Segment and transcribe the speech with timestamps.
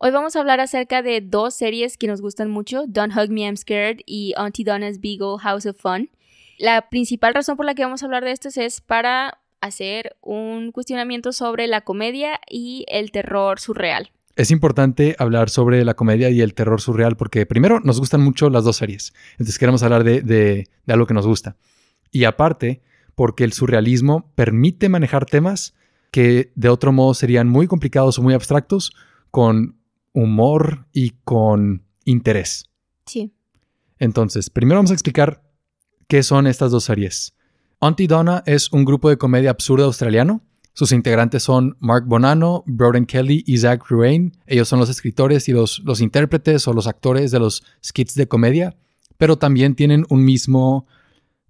[0.00, 3.40] Hoy vamos a hablar acerca de dos series que nos gustan mucho, Don't Hug Me,
[3.40, 6.08] I'm Scared y Auntie Donna's Beagle House of Fun.
[6.56, 10.70] La principal razón por la que vamos a hablar de estos es para hacer un
[10.70, 14.12] cuestionamiento sobre la comedia y el terror surreal.
[14.36, 18.50] Es importante hablar sobre la comedia y el terror surreal porque primero nos gustan mucho
[18.50, 21.56] las dos series, entonces queremos hablar de, de algo que nos gusta.
[22.12, 22.82] Y aparte,
[23.16, 25.74] porque el surrealismo permite manejar temas
[26.12, 28.92] que de otro modo serían muy complicados o muy abstractos
[29.32, 29.77] con
[30.12, 32.64] humor y con interés.
[33.06, 33.32] Sí.
[33.98, 35.42] Entonces, primero vamos a explicar
[36.06, 37.34] qué son estas dos series.
[37.80, 40.42] Auntie Donna es un grupo de comedia absurda australiano.
[40.72, 44.32] Sus integrantes son Mark Bonanno, Broden Kelly y Zach Ruane.
[44.46, 48.28] Ellos son los escritores y los, los intérpretes o los actores de los skits de
[48.28, 48.76] comedia,
[49.16, 50.86] pero también tienen un mismo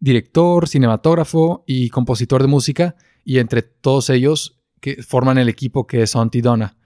[0.01, 6.03] director, cinematógrafo y compositor de música, y entre todos ellos que forman el equipo que
[6.03, 6.78] es Auntie Donna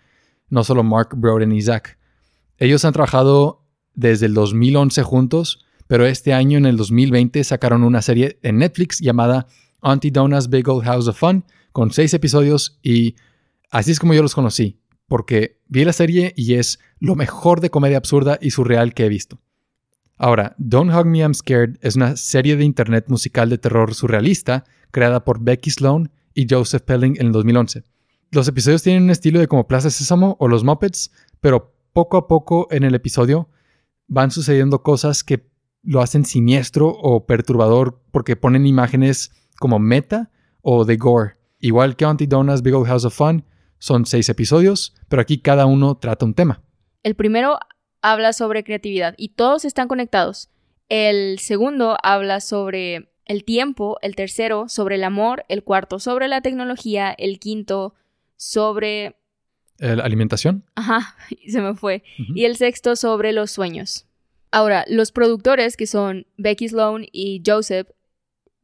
[0.53, 1.97] no solo Mark, Broden y Zach.
[2.58, 3.64] Ellos han trabajado
[3.95, 9.00] desde el 2011 juntos, pero este año, en el 2020, sacaron una serie en Netflix
[9.00, 9.47] llamada
[9.81, 13.17] Auntie Donna's Big Old House of Fun, con seis episodios y
[13.70, 14.78] así es como yo los conocí,
[15.09, 19.09] porque vi la serie y es lo mejor de comedia absurda y surreal que he
[19.09, 19.41] visto.
[20.19, 24.64] Ahora, Don't Hug Me I'm Scared es una serie de internet musical de terror surrealista
[24.91, 27.84] creada por Becky Sloan y Joseph Pelling en el 2011.
[28.34, 32.27] Los episodios tienen un estilo de como Plaza Sésamo o los Muppets, pero poco a
[32.28, 33.50] poco en el episodio
[34.06, 35.50] van sucediendo cosas que
[35.83, 40.30] lo hacen siniestro o perturbador porque ponen imágenes como meta
[40.62, 41.34] o de gore.
[41.58, 43.44] Igual que Auntie Donna's Big Old House of Fun,
[43.78, 46.62] son seis episodios, pero aquí cada uno trata un tema.
[47.03, 47.59] El primero
[48.00, 50.49] habla sobre creatividad y todos están conectados.
[50.88, 56.41] El segundo habla sobre el tiempo, el tercero sobre el amor, el cuarto sobre la
[56.41, 57.93] tecnología, el quinto
[58.42, 59.14] sobre...
[59.78, 60.64] ¿La alimentación?
[60.75, 61.16] Ajá,
[61.47, 62.03] se me fue.
[62.34, 64.06] Y el sexto sobre los sueños.
[64.50, 67.88] Ahora, los productores, que son Becky Sloan y Joseph,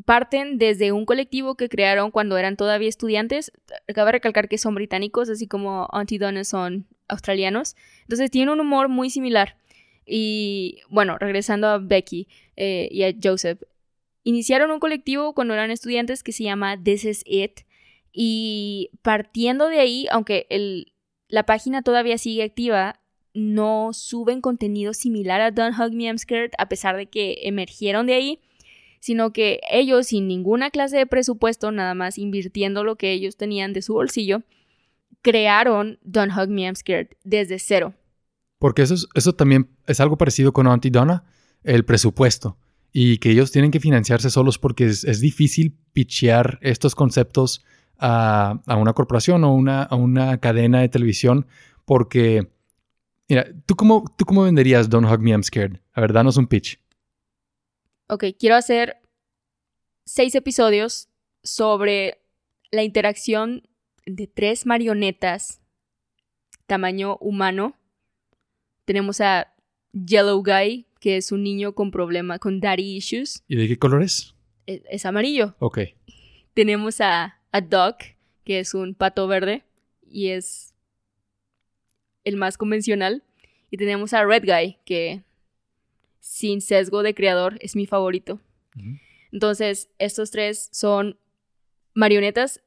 [0.05, 3.53] parten desde un colectivo que crearon cuando eran todavía estudiantes.
[3.95, 7.77] Cabe recalcar que son británicos, así como Auntie Donna son australianos.
[8.03, 9.57] Entonces tienen un humor muy similar.
[10.05, 13.63] Y bueno, regresando a Becky eh, y a Joseph,
[14.25, 17.61] iniciaron un colectivo cuando eran estudiantes que se llama This Is It,
[18.13, 20.93] y partiendo de ahí, aunque el,
[21.29, 23.01] la página todavía sigue activa,
[23.35, 28.07] no suben contenido similar a Don't Hug Me I'm Scared, a pesar de que emergieron
[28.07, 28.41] de ahí,
[29.01, 33.73] sino que ellos, sin ninguna clase de presupuesto, nada más invirtiendo lo que ellos tenían
[33.73, 34.43] de su bolsillo,
[35.23, 37.95] crearon Don't Hug Me I'm Scared desde cero.
[38.59, 41.25] Porque eso, eso también es algo parecido con Auntie Donna,
[41.63, 42.59] el presupuesto.
[42.91, 47.65] Y que ellos tienen que financiarse solos porque es, es difícil pitchear estos conceptos
[47.99, 51.47] a, una corporación o una, a una cadena de televisión
[51.85, 52.49] porque,
[53.29, 55.81] mira, ¿tú cómo, ¿tú cómo venderías Don't Hug Me, I'm Scared?
[55.93, 56.81] A ver, danos un pitch.
[58.09, 58.97] Ok, quiero hacer
[60.05, 61.09] seis episodios
[61.43, 62.23] sobre
[62.71, 63.69] la interacción
[64.07, 65.61] de tres marionetas
[66.67, 67.77] tamaño humano.
[68.85, 69.53] Tenemos a
[69.93, 73.43] Yellow Guy, que es un niño con problema con daddy issues.
[73.49, 74.35] ¿Y de qué color es?
[74.67, 75.57] Es, es amarillo.
[75.59, 75.81] Ok.
[76.55, 77.99] Tenemos a a Duck,
[78.45, 79.65] que es un pato verde
[80.03, 80.75] y es
[82.25, 83.23] el más convencional.
[83.71, 85.23] Y tenemos a Red Guy, que
[86.21, 88.41] sin sesgo de creador es mi favorito.
[89.33, 91.19] Entonces, estos tres son
[91.95, 92.63] marionetas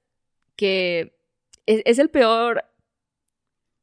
[0.56, 1.16] que
[1.66, 2.66] es, el peor.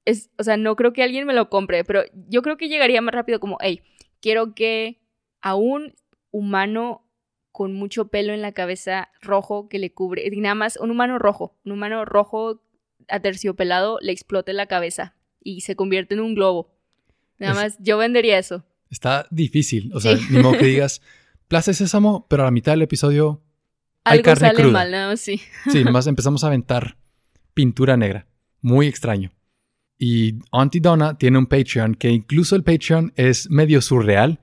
[0.05, 3.01] Es, o sea, no creo que alguien me lo compre, pero yo creo que llegaría
[3.01, 3.83] más rápido como, hey,
[4.21, 5.01] quiero que
[5.41, 5.95] a un
[6.31, 7.07] humano
[7.58, 11.56] con mucho pelo en la cabeza rojo que le cubre, nada más un humano rojo,
[11.64, 12.62] un humano rojo
[13.08, 16.70] aterciopelado le explote la cabeza y se convierte en un globo.
[17.40, 18.64] Nada más yo vendería eso.
[18.90, 21.02] Está difícil, o sea, ni modo que digas
[21.49, 23.43] Plaza Sésamo, pero a la mitad del episodio
[24.05, 25.16] hay Algo sale mal, ¿no?
[25.16, 25.40] Sí.
[25.69, 26.96] Sí, nomás empezamos a aventar
[27.55, 28.28] pintura negra.
[28.60, 29.32] Muy extraño.
[29.99, 34.38] Y Auntie Donna tiene un Patreon que incluso el Patreon es medio surreal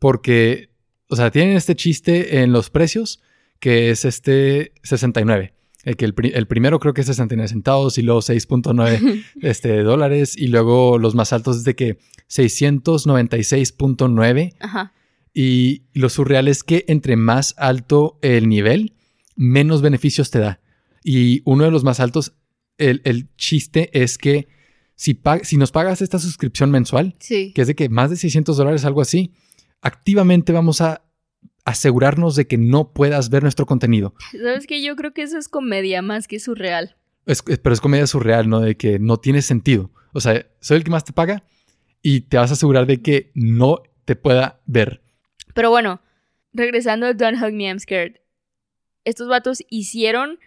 [0.00, 0.70] porque
[1.08, 3.20] o sea, tienen este chiste en los precios,
[3.60, 5.54] que es este 69.
[5.84, 10.48] El, que el, primero creo que es 69 centavos y luego 6.9 este, dólares y
[10.48, 14.90] luego los más altos es de que 696.9.
[15.32, 18.94] Y lo surreal es que entre más alto el nivel,
[19.36, 20.60] menos beneficios te da.
[21.02, 22.32] Y uno de los más altos,
[22.76, 24.48] el, chiste es que
[24.94, 28.84] si, si, nos pagas esta suscripción mensual, que es de que más de 600 dólares,
[28.84, 29.32] algo así,
[29.82, 31.02] activamente vamos a
[31.64, 34.14] asegurarnos de que no puedas ver nuestro contenido.
[34.32, 36.96] Sabes que yo creo que eso es comedia más que surreal.
[37.24, 38.60] pero es comedia surreal, ¿no?
[38.60, 39.90] De que no tiene sentido.
[40.12, 41.42] O sea, soy el que más te paga
[42.02, 45.02] y te vas a asegurar de que no te pueda ver.
[45.54, 46.00] Pero bueno,
[46.54, 48.16] regresando a Don't Hug Me, I'm Scared.
[49.04, 50.38] Estos vatos hicieron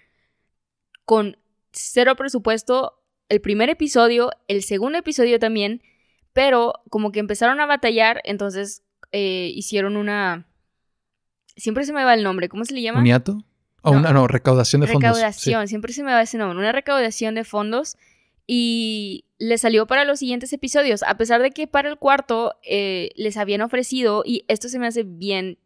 [1.05, 1.37] con
[1.71, 5.81] cero presupuesto el primer episodio, el segundo episodio también,
[6.33, 10.47] pero como que empezaron a batallar, entonces eh, hicieron una...
[11.55, 12.99] Siempre se me va el nombre, ¿cómo se le llama?
[12.99, 13.43] ¿Un hiato?
[13.83, 15.09] O una no, recaudación de fondos.
[15.09, 17.97] Recaudación, siempre se me va ese nombre, una recaudación de fondos
[18.47, 23.09] y le salió para los siguientes episodios, a pesar de que para el cuarto eh,
[23.15, 25.57] les habían ofrecido, y esto se me hace bien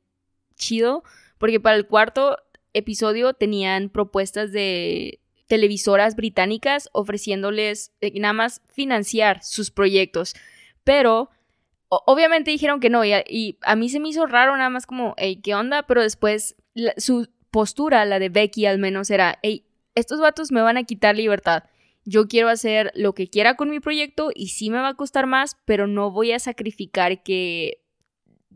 [0.55, 1.03] chido,
[1.37, 2.37] porque para el cuarto
[2.73, 10.35] episodio tenían propuestas de televisoras británicas ofreciéndoles eh, nada más financiar sus proyectos,
[10.83, 11.29] pero
[12.05, 13.13] obviamente dijeron que no, y
[13.61, 15.83] a, mí se me hizo raro nada más como, hey, ¿qué onda?
[15.83, 16.55] Pero después
[16.97, 19.65] su postura, la de Becky al menos, era, hey,
[19.95, 21.63] estos vatos me van a quitar libertad
[22.05, 25.25] yo quiero hacer lo que quiera con mi proyecto y sí me va a costar
[25.25, 27.81] más, pero no voy a sacrificar que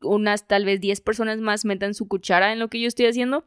[0.01, 3.45] unas tal vez 10 personas más metan su cuchara en lo que yo estoy haciendo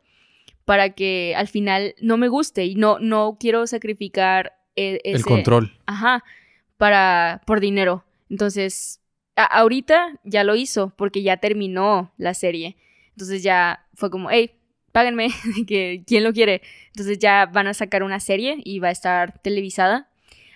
[0.65, 5.73] para que al final no me guste y no, no quiero sacrificar e, el control.
[5.87, 6.25] Ajá,
[6.77, 8.05] para, por dinero.
[8.29, 9.01] Entonces,
[9.37, 12.77] ahorita ya lo hizo porque ya terminó la serie.
[13.11, 14.53] Entonces ya fue como, hey,
[14.93, 15.29] páganme,
[15.67, 16.63] que quién lo quiere.
[16.89, 20.09] Entonces ya van a sacar una serie y va a estar televisada.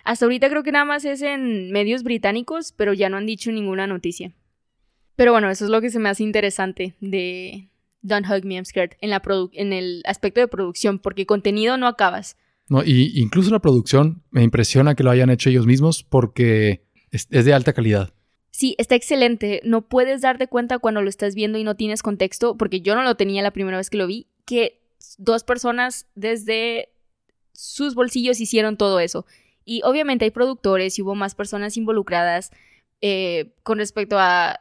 [0.03, 3.51] Hasta ahorita creo que nada más es en medios británicos, pero ya no han dicho
[3.51, 4.31] ninguna noticia.
[5.15, 7.69] Pero bueno, eso es lo que se me hace interesante de
[8.01, 9.21] Don't Hug Me, I'm Scared en, la
[9.53, 12.37] en el aspecto de producción, porque contenido no acabas.
[12.69, 17.27] No, y incluso la producción me impresiona que lo hayan hecho ellos mismos porque es
[17.29, 18.13] de alta calidad.
[18.57, 19.61] Sí, está excelente.
[19.63, 23.03] No puedes darte cuenta cuando lo estás viendo y no tienes contexto, porque yo no
[23.03, 24.81] lo tenía la primera vez que lo vi, que
[25.19, 26.89] dos personas desde
[27.53, 29.27] sus bolsillos hicieron todo eso.
[29.63, 32.49] Y obviamente hay productores y hubo más personas involucradas
[33.01, 34.59] eh, con respecto a,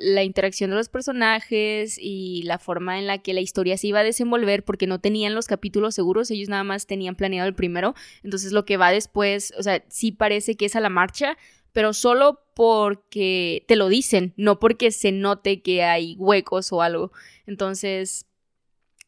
[0.00, 4.00] la interacción de los personajes y la forma en la que la historia se iba
[4.00, 7.94] a desenvolver, porque no tenían los capítulos seguros, ellos nada más tenían planeado el primero.
[8.24, 11.38] Entonces lo que va después, o sea, sí parece que es a la marcha,
[11.72, 17.12] pero solo porque te lo dicen, no porque se note que hay huecos o algo.
[17.46, 18.24] Entonces,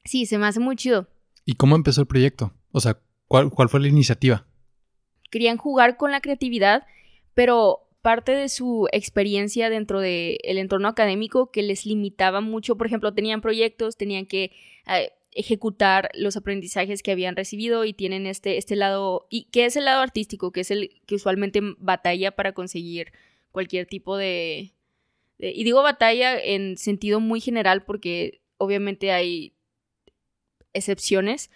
[0.04, 1.08] sí, se me hace muy chido.
[1.46, 2.52] ¿Y cómo empezó el proyecto?
[2.72, 4.46] O sea, ¿cuál, cuál fue la iniciativa?
[5.30, 6.86] Querían jugar con la creatividad,
[7.32, 13.14] pero parte de su experiencia dentro del entorno académico que les limitaba mucho, por ejemplo,
[13.14, 14.52] tenían proyectos, tenían que
[14.86, 19.74] eh, ejecutar los aprendizajes que habían recibido y tienen este, este lado, y que es
[19.76, 23.10] el lado artístico, que es el que usualmente batalla para conseguir
[23.58, 24.72] cualquier tipo de,
[25.40, 29.52] Y digo batalla en sentido muy general porque obviamente hay
[30.72, 31.50] excepciones,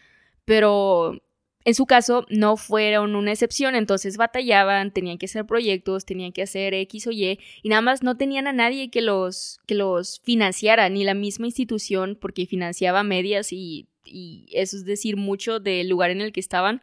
[0.44, 1.22] pero
[1.64, 6.42] en su caso no fueron una excepción, entonces batallaban, tenían que hacer proyectos, tenían que
[6.42, 10.20] hacer X o Y, y nada más no tenían a nadie que los, que los
[10.24, 15.88] financiara, ni la misma institución, porque financiaba medias y, y eso es decir mucho del
[15.88, 16.82] lugar en el que estaban.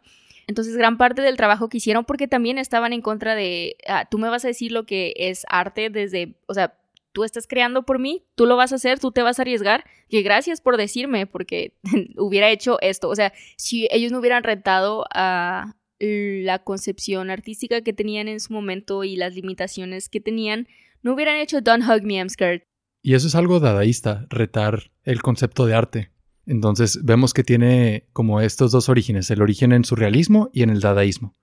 [0.50, 4.18] Entonces, gran parte del trabajo que hicieron, porque también estaban en contra de, ah, tú
[4.18, 6.76] me vas a decir lo que es arte desde, o sea,
[7.12, 9.84] tú estás creando por mí, tú lo vas a hacer, tú te vas a arriesgar,
[10.08, 11.78] que gracias por decirme, porque
[12.16, 13.08] hubiera hecho esto.
[13.08, 18.52] O sea, si ellos no hubieran retado a la concepción artística que tenían en su
[18.52, 20.66] momento y las limitaciones que tenían,
[21.02, 22.62] no hubieran hecho Don't Hug Me, I'm Scared.
[23.02, 26.10] Y eso es algo dadaísta, retar el concepto de arte.
[26.46, 30.80] Entonces vemos que tiene como estos dos orígenes, el origen en surrealismo y en el
[30.80, 31.34] dadaísmo.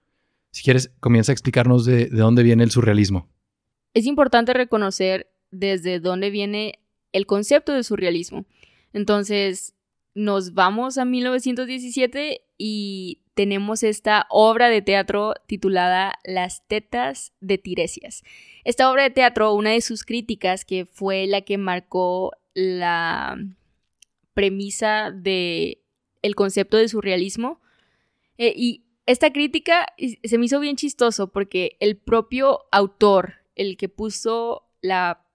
[0.52, 3.30] Si quieres, comienza a explicarnos de, de dónde viene el surrealismo.
[3.94, 6.80] Es importante reconocer desde dónde viene
[7.14, 8.46] el concepto de surrealismo.
[8.94, 9.76] Entonces,
[10.14, 18.24] nos vamos a 1917 y tenemos esta obra de teatro titulada Las tetas de Tiresias.
[18.64, 23.38] Esta obra de teatro, una de sus críticas, que fue la que marcó la
[24.38, 25.82] premisa de
[26.22, 27.60] el concepto de surrealismo,
[28.38, 33.90] eh, y esta crítica se me hizo bien chistoso porque el propio autor, el que
[33.90, 35.26] puso la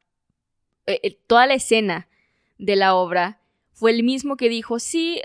[0.86, 2.06] eh, eh, toda la escena
[2.58, 3.40] de la obra
[3.72, 5.20] fue el mismo que dijo, sí,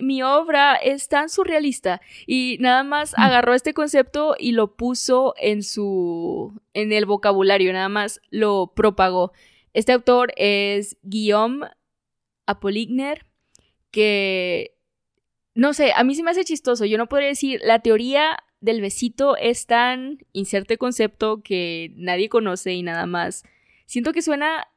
[0.00, 5.62] mi obra es tan surrealista y nada más agarró este concepto y lo puso en
[5.62, 9.30] su, en el vocabulario, nada más lo propagó.
[9.72, 11.68] Este autor es Guillaume
[12.50, 13.26] Apoligner,
[13.90, 14.76] que,
[15.54, 16.84] no sé, a mí sí me hace chistoso.
[16.84, 22.72] Yo no podría decir, la teoría del besito es tan inserte concepto que nadie conoce
[22.72, 23.42] y nada más.
[23.86, 24.68] Siento que suena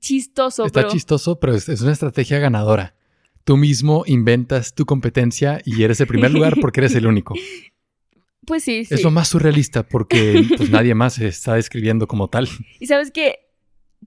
[0.00, 0.66] chistoso.
[0.66, 2.94] Está chistoso, pero es, una estrategia ganadora.
[3.44, 7.34] Tú mismo inventas tu competencia y eres el primer lugar porque eres el único.
[8.44, 8.94] Pues sí, sí.
[8.94, 12.48] Es lo más surrealista porque pues, nadie más se está describiendo como tal.
[12.80, 13.45] Y sabes que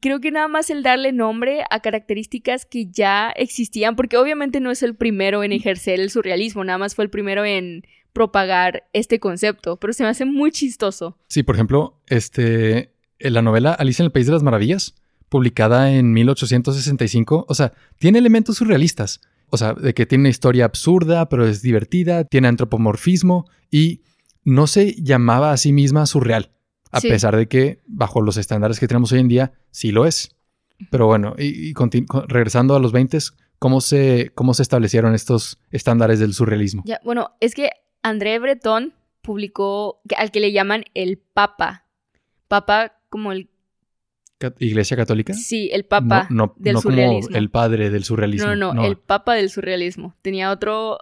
[0.02, 4.72] creo que nada más el darle nombre a características que ya existían, porque obviamente no
[4.72, 9.20] es el primero en ejercer el surrealismo, nada más fue el primero en propagar este
[9.20, 11.18] concepto, pero se me hace muy chistoso.
[11.28, 14.96] Sí, por ejemplo, este, en la novela Alicia en el País de las Maravillas,
[15.30, 20.66] publicada en 1865, o sea, tiene elementos surrealistas, o sea, de que tiene una historia
[20.66, 24.02] absurda, pero es divertida, tiene antropomorfismo y
[24.44, 26.52] no se llamaba a sí misma surreal,
[26.92, 30.36] a pesar de que bajo los estándares que tenemos hoy en día sí lo es.
[30.90, 31.74] Pero bueno, y,
[32.28, 33.18] regresando a los 20,
[33.60, 36.84] ¿cómo se, ¿cómo se establecieron estos estándares del surrealismo?
[36.86, 37.70] Ya, bueno, es que
[38.02, 41.86] André Breton publicó al que le llaman el Papa.
[42.48, 43.50] Papa como el...
[44.60, 45.34] ¿Iglesia católica?
[45.34, 47.28] Sí, el Papa no, del no surrealismo.
[47.28, 48.48] Como el padre del surrealismo.
[48.48, 50.16] No, no, no, el Papa del surrealismo.
[50.22, 50.98] Tenía otro,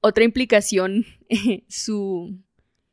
[0.00, 1.04] otra implicación
[1.68, 2.40] su,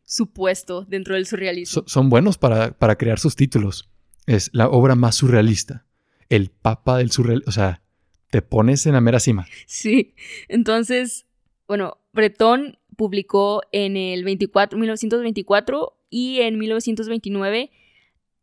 [0.07, 1.83] su puesto dentro del surrealismo.
[1.85, 3.89] son buenos para, para crear sus títulos.
[4.25, 5.85] Es la obra más surrealista.
[6.29, 7.49] El Papa del surrealismo.
[7.49, 7.81] O sea,
[8.29, 9.45] te pones en la mera cima.
[9.65, 10.15] Sí.
[10.47, 11.25] Entonces,
[11.67, 17.69] bueno, Breton publicó en el 24, 1924 y en 1929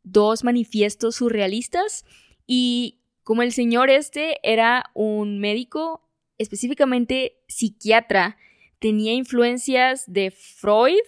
[0.02, 2.04] dos manifiestos surrealistas
[2.46, 6.06] y como el señor este era un médico,
[6.36, 8.36] específicamente psiquiatra,
[8.80, 11.00] tenía influencias de Freud,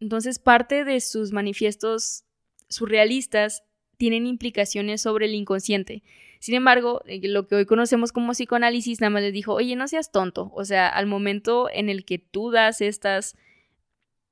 [0.00, 2.24] entonces parte de sus manifiestos
[2.68, 3.62] surrealistas
[3.96, 6.02] tienen implicaciones sobre el inconsciente.
[6.40, 9.88] Sin embargo, eh, lo que hoy conocemos como psicoanálisis nada más les dijo, oye, no
[9.88, 10.50] seas tonto.
[10.54, 13.36] O sea, al momento en el que tú das estas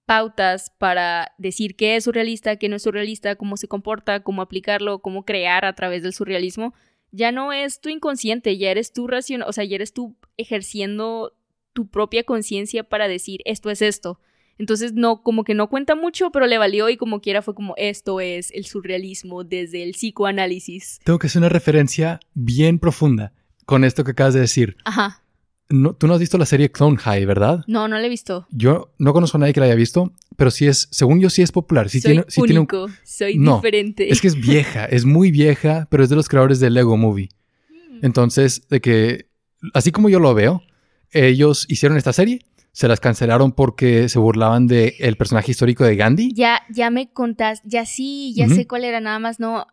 [0.07, 4.99] pautas para decir qué es surrealista, qué no es surrealista, cómo se comporta, cómo aplicarlo,
[4.99, 6.75] cómo crear a través del surrealismo,
[7.11, 11.33] ya no es tu inconsciente, ya eres tú racional, o sea, ya eres tú ejerciendo
[11.73, 14.21] tu propia conciencia para decir esto es esto.
[14.59, 17.75] Entonces, no, como que no cuenta mucho, pero le valió y como quiera fue como
[17.77, 21.01] esto es el surrealismo desde el psicoanálisis.
[21.05, 23.33] Tengo que hacer una referencia bien profunda
[23.67, 24.77] con esto que acabas de decir.
[24.85, 25.23] Ajá.
[25.71, 27.65] No, tú no has visto la serie Clone High, ¿verdad?
[27.67, 28.47] No, no la he visto.
[28.51, 31.43] Yo no conozco a nadie que la haya visto, pero sí es, según yo, sí
[31.43, 31.89] es popular.
[31.89, 34.13] Sí soy tiene, sí único, soy diferente.
[34.13, 37.31] Es que es vieja, es muy vieja, pero es de los creadores de Lego Movie.
[37.71, 38.05] Mm.
[38.05, 39.27] Entonces, de que,
[39.73, 40.63] así como yo lo veo,
[41.11, 42.41] ellos hicieron esta serie
[42.75, 46.33] se las cancelaron porque se burlaban del el personaje histórico de Gandhi.
[46.35, 49.69] Ya, ya me contás, ya sí, ya sé cuál era, nada más no.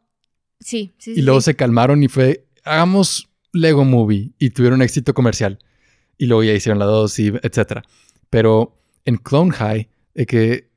[0.59, 1.13] Sí, sí.
[1.15, 5.57] Y luego se calmaron y fue, hagamos Lego Movie y tuvieron éxito comercial.
[6.19, 7.81] Y luego ya hicieron la 2 y etcétera.
[8.29, 10.69] Pero en Clone High, eh, que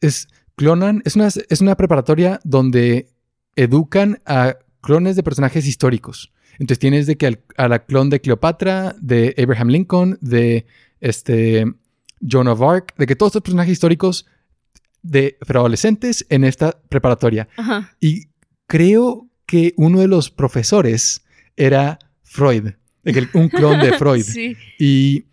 [0.00, 3.10] es, clonan, es una, es una preparatoria donde
[3.56, 6.32] educan a clones de personajes históricos.
[6.52, 10.64] Entonces tienes de que a la clon de Cleopatra, de Abraham Lincoln, de
[11.00, 11.64] este,
[12.20, 14.26] Joan of Arc, de que todos estos personajes históricos
[15.02, 17.48] de adolescentes en esta preparatoria.
[18.00, 18.28] Y
[18.66, 21.22] creo que uno de los profesores
[21.56, 22.72] era Freud,
[23.34, 24.26] un clon de Freud.
[24.78, 25.24] Y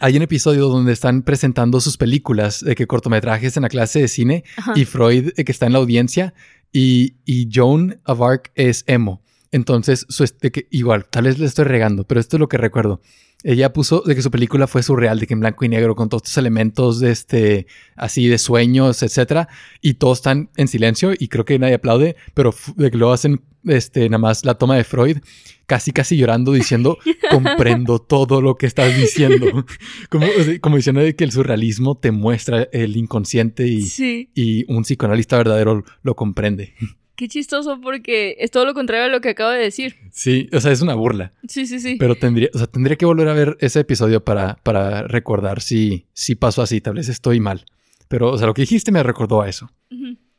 [0.00, 4.08] hay un episodio donde están presentando sus películas, de que cortometrajes en la clase de
[4.08, 6.34] cine, y Freud, que está en la audiencia,
[6.72, 9.22] y, y Joan of Arc es emo.
[9.52, 13.00] Entonces, su, que, igual, tal vez le estoy regando, pero esto es lo que recuerdo.
[13.44, 16.08] Ella puso de que su película fue surreal, de que en blanco y negro, con
[16.08, 19.48] todos estos elementos de este, así de sueños, etcétera,
[19.82, 23.42] y todos están en silencio y creo que nadie aplaude, pero de que lo hacen,
[23.64, 25.18] este, nada más la toma de Freud,
[25.66, 26.96] casi casi llorando, diciendo,
[27.30, 29.66] comprendo todo lo que estás diciendo.
[30.08, 30.26] como,
[30.62, 35.84] como diciendo de que el surrealismo te muestra el inconsciente y, y un psicoanalista verdadero
[36.02, 36.74] lo comprende.
[37.16, 39.96] Qué chistoso porque es todo lo contrario a lo que acabo de decir.
[40.10, 41.32] Sí, o sea, es una burla.
[41.46, 41.96] Sí, sí, sí.
[41.98, 46.06] Pero tendría, o sea, tendría que volver a ver ese episodio para, para recordar si,
[46.12, 46.80] si pasó así.
[46.80, 47.64] Tal vez estoy mal.
[48.08, 49.70] Pero, o sea, lo que dijiste me recordó a eso.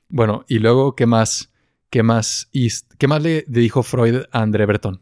[0.10, 1.51] Bueno, y luego, ¿qué más?
[1.89, 2.50] ¿Qué más,
[2.98, 5.01] qué más le, dijo Freud a André Breton?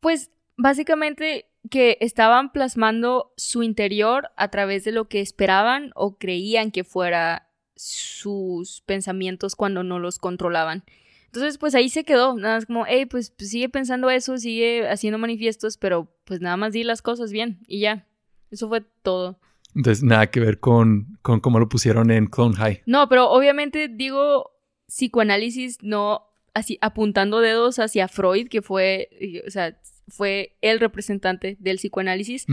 [0.00, 6.70] Pues básicamente que estaban plasmando su interior a través de lo que esperaban o creían
[6.70, 7.49] que fuera
[7.80, 10.84] sus pensamientos cuando no los controlaban.
[11.26, 14.88] Entonces, pues ahí se quedó, nada más como, hey, pues, pues, sigue pensando eso, sigue
[14.88, 18.06] haciendo manifiestos, pero pues nada más di las cosas bien y ya.
[18.50, 19.38] Eso fue todo.
[19.74, 22.82] Entonces, nada que ver con, con cómo lo pusieron en Clone High.
[22.84, 24.50] No, pero obviamente digo
[24.88, 29.08] psicoanálisis, no así apuntando dedos hacia Freud, que fue,
[29.46, 32.44] o sea, fue el representante del psicoanálisis,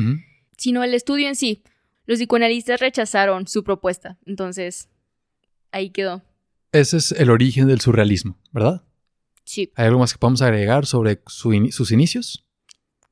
[0.55, 1.63] sino el estudio en sí.
[2.05, 4.89] Los psicoanalistas rechazaron su propuesta, entonces
[5.72, 6.22] ahí quedó.
[6.72, 8.84] Ese es el origen del surrealismo, ¿verdad?
[9.44, 9.72] Sí.
[9.76, 12.46] ¿Hay algo más que podamos agregar sobre sus inicios?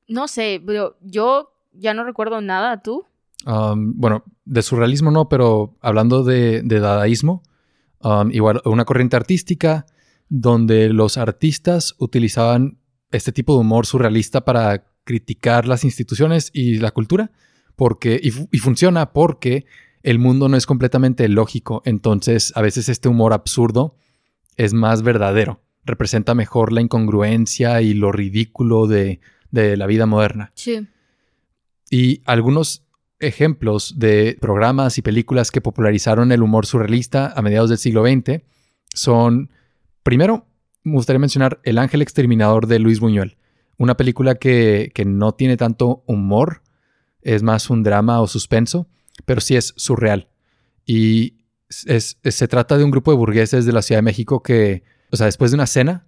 [0.07, 3.05] No sé, pero yo ya no recuerdo nada, ¿tú?
[3.45, 7.43] Um, bueno, de surrealismo no, pero hablando de, dadaísmo,
[7.99, 9.85] um, igual una corriente artística
[10.29, 12.79] donde los artistas utilizaban
[13.11, 17.31] este tipo de humor surrealista para criticar las instituciones y la cultura,
[17.75, 19.65] porque, y, funciona porque
[20.05, 23.95] el mundo no es completamente lógico, entonces a veces este humor absurdo
[24.55, 29.19] es más verdadero, representa mejor la incongruencia y lo ridículo de,
[29.51, 30.51] de la vida moderna.
[30.55, 30.87] Sí.
[31.89, 32.85] Y algunos
[33.19, 38.43] ejemplos de programas y películas que popularizaron el humor surrealista a mediados del siglo XX
[38.93, 39.49] son,
[40.03, 40.45] primero,
[40.83, 43.37] me gustaría mencionar El Ángel Exterminador de Luis Buñuel,
[43.77, 46.61] una película que, no tiene tanto humor,
[47.21, 48.87] es más un drama o suspenso,
[49.25, 50.29] pero sí es surreal.
[50.85, 55.15] Y se trata de un grupo de burgueses de la Ciudad de México que, o
[55.15, 56.07] sea, después de una cena,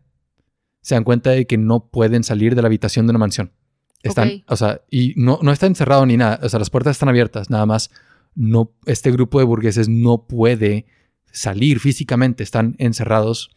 [0.82, 3.52] se dan cuenta de que no pueden salir de la habitación de una mansión.
[4.04, 7.10] Están, o sea, y no, no está encerrado ni nada, o sea, las puertas están
[7.10, 7.90] abiertas, nada más
[8.36, 10.86] no, este grupo de burgueses no puede
[11.32, 13.50] salir físicamente, están encerrados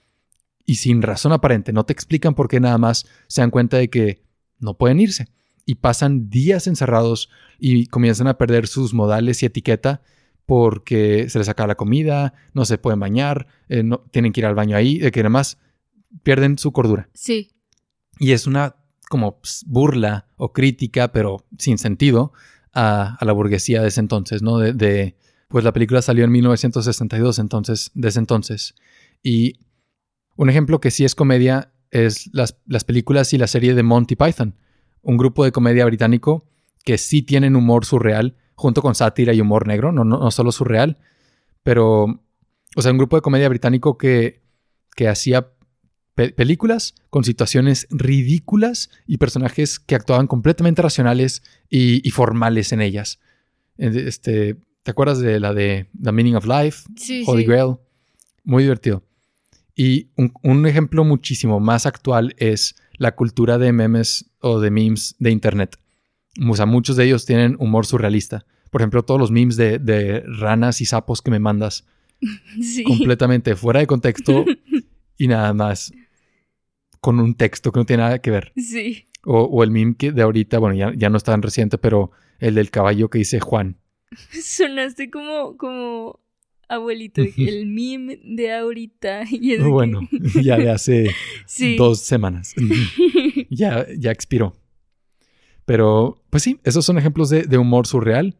[0.65, 3.91] y sin razón aparente, no te explican por qué nada más se dan cuenta de
[3.91, 4.23] que
[4.59, 5.29] no pueden irse
[5.71, 10.03] y pasan días encerrados y comienzan a perder sus modales y etiqueta
[10.45, 14.47] porque se les acaba la comida, no se pueden bañar, eh, no, tienen que ir
[14.47, 15.59] al baño ahí, de que nada más
[16.25, 17.09] pierden su cordura.
[17.15, 17.53] Sí.
[18.19, 18.75] Y es una
[19.09, 22.33] como burla o crítica, pero sin sentido,
[22.75, 24.59] a, la burguesía de ese entonces, ¿no?
[24.59, 28.75] De, pues la película salió en 1962, entonces, de ese entonces.
[29.23, 29.61] Y
[30.35, 34.17] un ejemplo que sí es comedia es las, las películas y la serie de Monty
[34.17, 34.57] Python,
[35.03, 36.45] un grupo de comedia británico
[36.85, 40.53] que sí tienen humor surreal, junto con sátira y humor negro, no, no, no solo
[40.53, 40.99] surreal,
[41.63, 42.05] pero,
[42.77, 44.43] o sea, un grupo de comedia británico que,
[44.95, 45.49] que hacía
[46.15, 53.21] películas con situaciones ridículas y personajes que actuaban completamente racionales y, formales en ellas.
[53.79, 56.89] Este, ¿Te acuerdas de la de The Meaning of Life?
[56.97, 57.77] Sí, Holy Grail.
[58.45, 59.03] Muy divertido.
[59.75, 60.11] Y
[60.43, 65.77] un, ejemplo muchísimo más actual es la cultura de memes o de memes de Internet.
[66.49, 68.47] O sea, muchos de ellos tienen humor surrealista.
[68.71, 71.87] Por ejemplo, todos los memes de, de ranas y sapos que me mandas.
[72.61, 72.85] Sí.
[72.85, 74.45] Completamente fuera de contexto
[75.17, 75.91] y nada más
[77.01, 78.53] con un texto que no tiene nada que ver.
[78.57, 79.07] Sí.
[79.25, 82.55] O, el meme que de ahorita, bueno, ya, ya no es tan reciente, pero el
[82.55, 83.77] del caballo que dice Juan.
[84.43, 86.21] Sonaste como, como
[86.71, 89.25] abuelito, el meme de ahorita.
[89.69, 90.01] bueno,
[90.43, 91.15] ya de hace
[91.77, 92.55] dos semanas.
[93.51, 94.57] ya, ya expiró.
[95.65, 98.37] Pero, pues sí, esos son ejemplos de, humor surreal.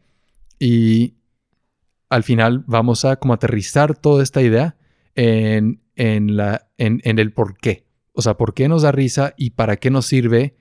[0.59, 1.15] Y
[2.09, 4.75] al final vamos a como aterrizar toda esta idea
[5.15, 7.85] en, en, la, en, en el por qué.
[8.13, 10.57] O sea, ¿por qué nos da risa y para qué nos sirve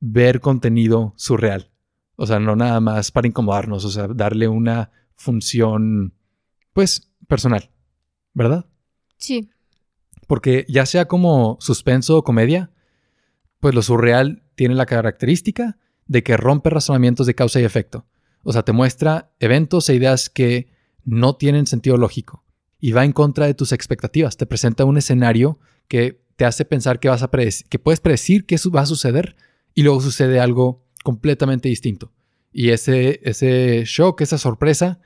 [0.00, 1.70] ver contenido surreal?
[2.16, 6.12] O sea, no nada más para incomodarnos, o sea, darle una función,
[6.72, 7.70] pues, personal,
[8.34, 8.66] ¿verdad?
[9.16, 9.50] Sí.
[10.26, 12.70] Porque ya sea como suspenso o comedia,
[13.60, 18.06] pues lo surreal tiene la característica de que rompe razonamientos de causa y efecto.
[18.42, 20.72] O sea, te muestra eventos e ideas que
[21.04, 22.44] no tienen sentido lógico
[22.78, 24.36] y va en contra de tus expectativas.
[24.36, 27.30] Te presenta un escenario que te hace pensar que vas a
[27.68, 29.36] que puedes predecir que eso va a suceder
[29.74, 32.12] y luego sucede algo completamente distinto.
[32.52, 35.00] Y ese, ese shock, esa sorpresa,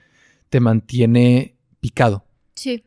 [0.48, 1.53] te mantiene
[1.84, 2.24] picado.
[2.54, 2.86] Sí.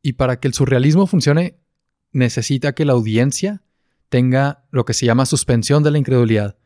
[0.00, 1.58] Y para que el surrealismo funcione,
[2.10, 3.62] necesita que la audiencia
[4.08, 6.56] tenga lo que se llama suspensión de la incredulidad.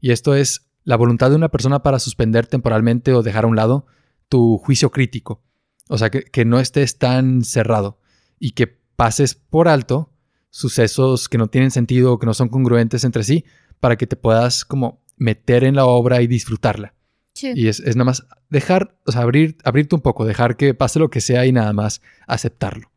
[0.00, 3.56] Y esto es la voluntad de una persona para suspender temporalmente o dejar a un
[3.56, 3.86] lado
[4.28, 5.42] tu juicio crítico.
[5.88, 7.98] O sea, que, que no estés tan cerrado
[8.38, 10.12] y que pases por alto
[10.50, 13.44] sucesos que no tienen sentido o que no son congruentes entre sí
[13.80, 16.94] para que te puedas como meter en la obra y disfrutarla.
[17.42, 21.10] Y es, nada más dejar, o sea, abrir, abrirte un poco, dejar que pase lo
[21.10, 22.90] que sea y nada más aceptarlo.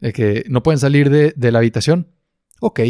[0.00, 2.12] De que no pueden salir de, de la habitación,
[2.60, 2.80] ok,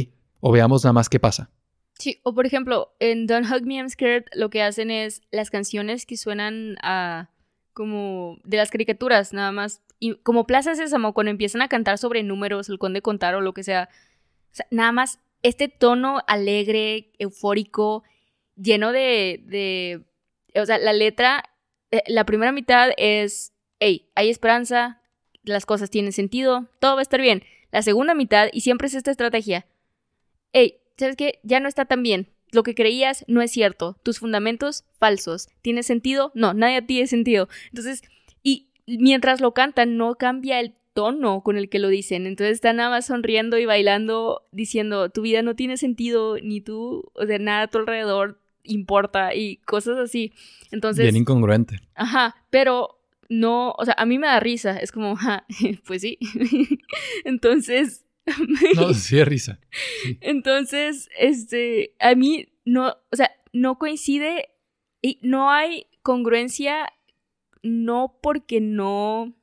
[0.40, 1.50] o veamos nada más qué pasa.
[1.98, 5.50] Sí, o por ejemplo, en Don't Hug Me I'm Scared lo que hacen es las
[5.50, 7.30] canciones que suenan a
[7.72, 12.22] como de las caricaturas, nada más y como Plaza Sésamo, cuando empiezan a cantar sobre
[12.22, 13.88] números, el conde contar o lo que sea,
[14.70, 18.04] nada más este tono alegre, eufórico,
[18.56, 20.04] lleno de, de,
[20.60, 21.44] o sea, la letra,
[21.90, 25.02] eh, la primera mitad es, hey, hay esperanza,
[25.42, 27.44] las cosas tienen sentido, todo va a estar bien.
[27.70, 29.66] la segunda mitad y siempre es esta estrategia.
[30.52, 31.40] Hey, ¿sabes qué?
[31.42, 32.32] Ya no está tan bien.
[32.50, 33.98] Lo que creías no es cierto.
[34.02, 35.48] Tus fundamentos falsos.
[35.60, 36.32] ¿Tiene sentido?
[36.34, 37.48] No, nadie tiene sentido.
[37.66, 38.02] Entonces,
[38.42, 42.26] y mientras lo cantan, no cambia el tono con el que lo dicen.
[42.26, 47.10] Entonces están nada más sonriendo y bailando, diciendo, tu vida no tiene sentido, ni tú,
[47.14, 50.32] o sea, nada a tu alrededor importa y cosas así.
[50.70, 51.04] Entonces...
[51.04, 51.80] Bien incongruente.
[51.94, 55.16] Ajá, pero no, o sea, a mí me da risa, es como,
[55.86, 56.18] pues sí.
[57.24, 58.04] Entonces...
[58.74, 59.58] no, sí es risa.
[60.20, 64.50] Entonces, este, a mí no, o sea, no coincide
[65.00, 66.92] y no hay congruencia,
[67.62, 69.34] no porque no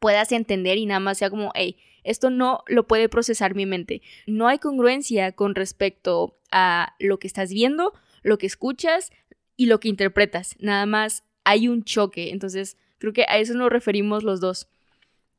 [0.00, 4.02] puedas entender y nada más sea como, hey, esto no lo puede procesar mi mente.
[4.26, 7.94] No hay congruencia con respecto a lo que estás viendo,
[8.24, 9.12] lo que escuchas
[9.56, 10.56] y lo que interpretas.
[10.58, 12.30] Nada más hay un choque.
[12.30, 14.66] Entonces, creo que a eso nos referimos los dos.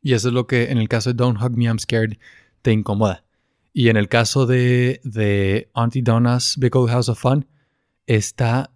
[0.01, 2.17] Y eso es lo que en el caso de Don't Hug Me, I'm Scared
[2.61, 3.25] te incomoda.
[3.73, 7.45] Y en el caso de, de Auntie Donna's Big Old House of Fun,
[8.07, 8.71] está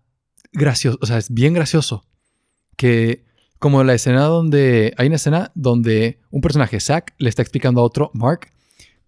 [0.51, 2.03] gracioso, o sea, es bien gracioso
[2.75, 3.23] que
[3.59, 4.93] como la escena donde.
[4.97, 8.51] Hay una escena donde un personaje, Zack, le está explicando a otro, Mark,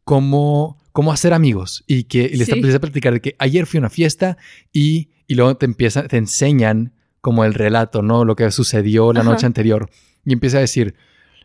[0.03, 1.83] cómo, cómo hacer amigos.
[1.87, 4.37] Y que le está, empieza a platicar de que ayer fui a una fiesta
[4.71, 8.25] y, y luego te empieza, te enseñan como el relato, ¿no?
[8.25, 9.89] Lo que sucedió la noche anterior.
[10.25, 10.95] Y empieza a decir.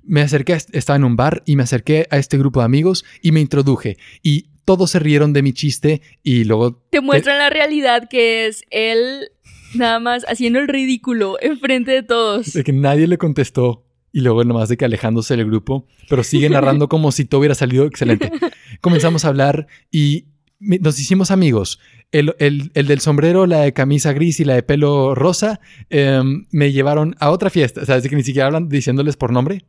[0.09, 3.33] Me acerqué, estaba en un bar y me acerqué a este grupo de amigos y
[3.33, 3.97] me introduje.
[4.23, 6.81] Y todos se rieron de mi chiste y luego...
[6.91, 9.31] Te muestran la realidad que es él
[9.75, 12.53] nada más haciendo el ridículo enfrente de todos.
[12.53, 13.86] De que nadie le contestó
[14.17, 17.55] y luego más de que alejándose del grupo, pero sigue narrando como si todo hubiera
[17.55, 18.33] salido excelente.
[18.81, 21.81] Comenzamos a hablar y nos hicimos amigos.
[22.13, 22.35] El,
[22.73, 27.31] del sombrero, la de camisa gris y la de pelo rosa em, me llevaron a
[27.31, 27.83] otra fiesta.
[27.83, 29.67] O sea, que ni siquiera hablan diciéndoles por nombre.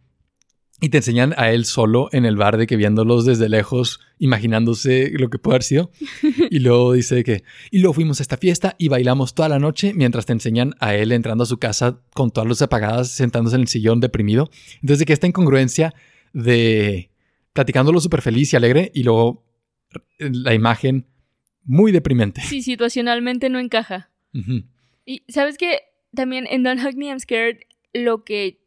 [0.79, 5.09] Y te enseñan a él solo en el bar de que viéndolos desde lejos, imaginándose
[5.11, 5.91] lo que puede haber sido.
[6.51, 9.93] Y luego dice que, y luego fuimos a esta fiesta y bailamos toda la noche
[9.95, 13.63] mientras te enseñan a él entrando a su casa con todas luces apagadas, sentándose en
[13.63, 14.49] el sillón deprimido.
[14.75, 15.95] Entonces, de que esta incongruencia
[16.33, 17.09] de
[17.53, 19.43] platicándolo súper feliz y alegre y luego
[20.19, 21.07] la imagen
[21.63, 22.41] muy deprimente.
[22.41, 24.11] Sí, situacionalmente no encaja.
[25.05, 25.81] Y sabes que
[26.13, 27.61] también en Don't Hug Me I'm Scared,
[27.93, 28.61] lo que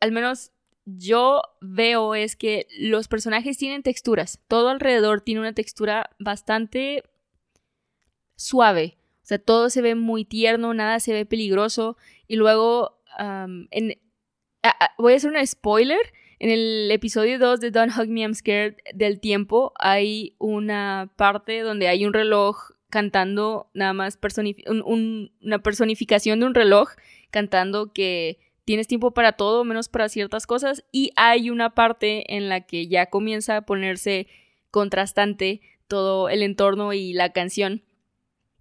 [0.00, 0.52] al menos
[0.98, 4.40] yo veo es que los personajes tienen texturas.
[4.48, 7.04] Todo alrededor tiene una textura bastante
[8.36, 8.96] suave.
[9.22, 11.96] O sea, todo se ve muy tierno, nada se ve peligroso.
[12.26, 13.98] Y luego, en,
[14.98, 16.00] voy a hacer un spoiler.
[16.38, 21.60] En el episodio 2 de Don't Hug Me, I'm Scared del tiempo, hay una parte
[21.60, 24.18] donde hay un reloj cantando, nada más
[24.84, 26.88] una personificación de un reloj
[27.30, 28.38] cantando que
[28.70, 32.86] tienes tiempo para todo menos para ciertas cosas y hay una parte en la que
[32.86, 34.28] ya comienza a ponerse
[34.70, 37.82] contrastante todo el entorno y la canción.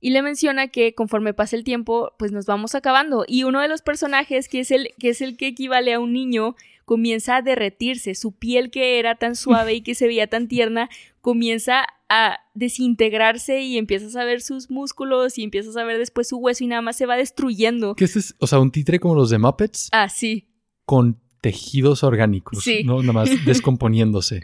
[0.01, 3.23] Y le menciona que conforme pasa el tiempo, pues nos vamos acabando.
[3.27, 6.11] Y uno de los personajes, que es el que, es el que equivale a un
[6.11, 8.15] niño, comienza a derretirse.
[8.15, 10.89] Su piel que era tan suave y que se veía tan tierna,
[11.21, 16.37] comienza a desintegrarse y empiezas a ver sus músculos y empiezas a ver después su
[16.37, 17.95] hueso y nada más se va destruyendo.
[17.95, 18.35] ¿Qué es?
[18.39, 19.89] O sea, un títere como los de Muppets.
[19.91, 20.49] Ah, sí.
[20.85, 22.63] Con tejidos orgánicos.
[22.63, 22.83] Sí.
[22.83, 23.01] ¿no?
[23.01, 24.41] Nada más descomponiéndose.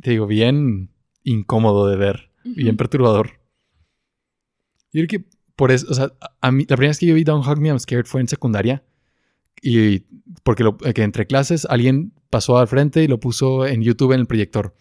[0.00, 0.90] Te digo, bien
[1.22, 2.30] incómodo de ver.
[2.44, 3.32] Bien perturbador.
[4.92, 7.22] Yo creo que por eso, o sea, a mí, la primera vez que yo vi
[7.22, 8.82] Don't Hug Me I'm Scared fue en secundaria.
[9.62, 10.00] Y
[10.42, 14.20] porque lo, que entre clases alguien pasó al frente y lo puso en YouTube en
[14.20, 14.74] el proyector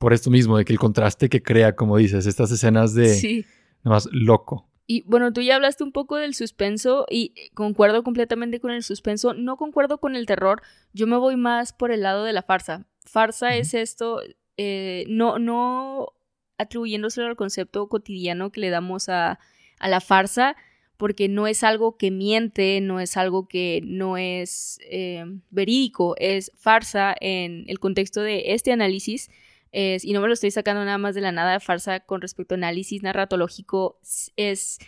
[0.00, 3.44] por esto mismo, de que el contraste que crea, como dices, estas escenas de sí.
[3.84, 4.66] nada más loco.
[4.86, 9.34] Y bueno, tú ya hablaste un poco del suspenso y concuerdo completamente con el suspenso,
[9.34, 10.62] no concuerdo con el terror,
[10.94, 12.86] yo me voy más por el lado de la farsa.
[13.04, 14.22] Farsa es esto,
[14.56, 16.08] eh, no, no
[16.56, 19.38] atribuyéndoselo al concepto cotidiano que le damos a,
[19.80, 20.56] a la farsa,
[20.96, 26.52] porque no es algo que miente, no es algo que no es eh, verídico, es
[26.56, 29.28] farsa en el contexto de este análisis
[29.72, 32.54] y no me lo estoy sacando nada más de la nada, de farsa con respecto
[32.54, 34.00] a análisis narratológico,
[34.36, 34.78] es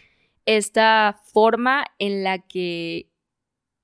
[0.46, 3.10] esta forma en la que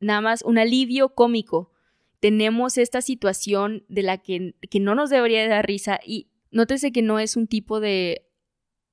[0.01, 1.73] nada más un alivio cómico.
[2.21, 7.03] Tenemos esta situación de la que, que no nos debería dar risa y nótese que
[7.03, 8.27] no es un tipo de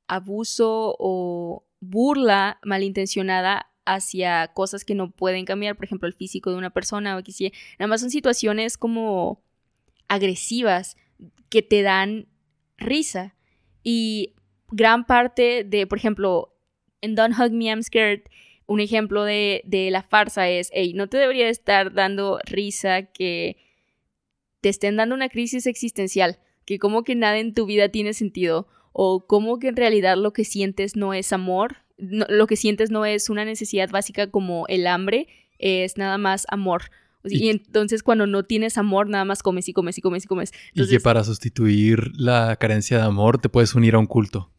[0.08, 6.58] abuso o burla malintencionada hacia cosas que no pueden cambiar, por ejemplo, el físico de
[6.58, 9.44] una persona o que sí, nada más son situaciones como
[10.08, 10.98] agresivas
[11.49, 12.28] que te dan
[12.78, 13.36] risa.
[13.84, 14.36] Y
[14.69, 16.56] gran parte de, por ejemplo,
[17.01, 18.23] en Don't Hug Me, I'm Scared,
[18.67, 23.58] un ejemplo de, de la farsa es, hey, no te debería estar dando risa que
[24.62, 26.39] te estén dando una crisis existencial.
[26.65, 30.34] que como que nada en tu vida tiene sentido o como que en realidad lo
[30.34, 34.88] que sientes no es amor, lo que sientes no es una necesidad básica como el
[34.88, 35.28] hambre,
[35.60, 36.89] es nada más amor.
[37.28, 40.54] Y, entonces cuando no tienes amor, nada más comes y comes y comes y comes.
[40.74, 44.52] y que para sustituir la carencia de amor te puedes unir a un culto.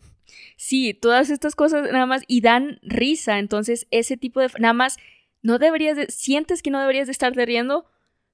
[0.57, 3.39] Sí, todas estas cosas nada más y dan risa.
[3.39, 4.49] Entonces ese tipo de...
[4.59, 4.97] Nada más,
[5.43, 6.07] no deberías de...
[6.09, 7.87] Sientes que no deberías de estarte riendo,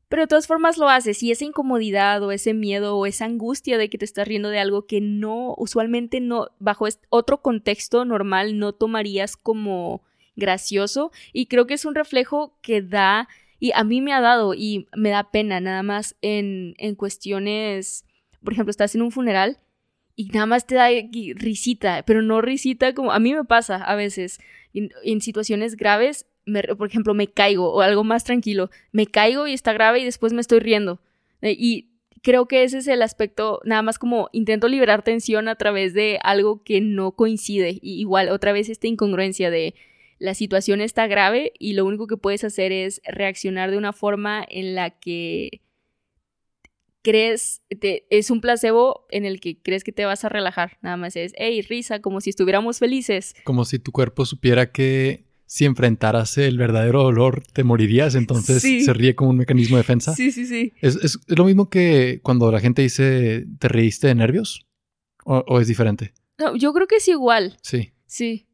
[0.09, 1.23] pero de todas formas lo haces.
[1.23, 4.61] Y esa incomodidad o ese miedo o esa angustia de que te estás riendo de
[4.61, 10.03] algo que no, usualmente no, bajo otro contexto normal, no tomarías como
[10.37, 11.11] gracioso.
[11.33, 13.29] Y creo que es un reflejo que da
[13.63, 18.05] y a mí me ha dado y me da pena nada más en, en cuestiones,
[18.43, 19.61] por ejemplo, estás en un funeral
[20.17, 20.89] y nada más te da
[21.37, 24.41] risita, pero no risita como a mí me pasa a veces.
[24.75, 26.27] En, situaciones graves,
[26.77, 30.33] por ejemplo, me caigo o algo más tranquilo, me caigo y está grave y después
[30.33, 31.01] me estoy riendo.
[31.41, 31.87] Eh, y
[32.21, 36.19] creo que ese es el aspecto, nada más como intento liberar tensión a través de
[36.25, 37.79] algo que no coincide.
[37.81, 39.77] Igual, otra vez esta incongruencia de
[40.23, 44.47] la situación está grave y lo único que puedes hacer es reaccionar de una forma
[44.49, 45.63] en la que
[47.03, 50.79] crees, es un placebo en el que crees que te vas a relajar.
[50.81, 53.35] Nada más es, hey, risa, como si estuviéramos felices.
[53.43, 58.93] Como si tu cuerpo supiera que si enfrentaras el verdadero dolor te morirías, entonces se
[58.93, 60.15] ríe como un mecanismo de defensa.
[60.15, 60.73] Sí, sí, sí.
[60.81, 64.69] ¿Es, lo mismo que cuando la gente dice, ¿te reíste de nervios?
[65.25, 66.15] ¿O, o es diferente?
[66.39, 67.59] No, yo creo que es igual.
[67.61, 67.91] Sí.
[68.07, 68.47] Sí.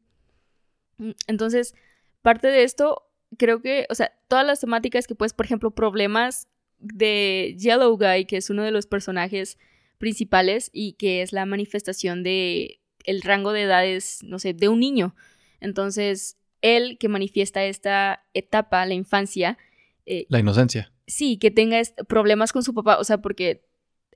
[0.99, 1.73] Mm, entonces,
[2.21, 6.47] parte de esto, creo que, o sea, todas las temáticas que puedes, por ejemplo, problemas
[6.77, 9.57] de Yellow Guy, que es uno de los personajes
[9.97, 14.79] principales y que es la manifestación de el rango de edades, no sé, de un
[14.79, 15.15] niño.
[15.59, 19.57] Entonces, él que manifiesta esta etapa, la infancia.
[20.05, 20.91] Eh, la inocencia.
[21.07, 23.65] Sí, que tenga problemas con su papá, o sea, porque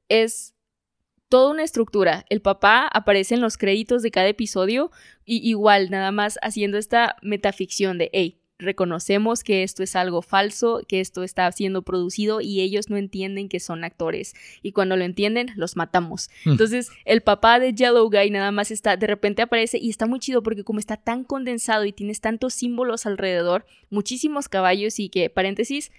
[0.09, 0.52] es
[1.33, 2.27] toda una estructura.
[2.29, 4.91] El papá aparece en los créditos de cada episodio
[5.25, 10.83] y igual, nada más haciendo esta metaficción de, hey, reconocemos que esto es algo falso,
[10.87, 14.35] que esto está siendo producido y ellos no entienden que son actores.
[14.61, 16.29] Y cuando lo entienden, los matamos.
[16.45, 16.51] Hmm.
[16.51, 20.19] Entonces, el papá de Yellow Guy nada más está, de repente aparece y está muy
[20.19, 25.31] chido porque como está tan condensado y tienes tantos símbolos alrededor, muchísimos caballos y que,
[25.31, 25.91] paréntesis,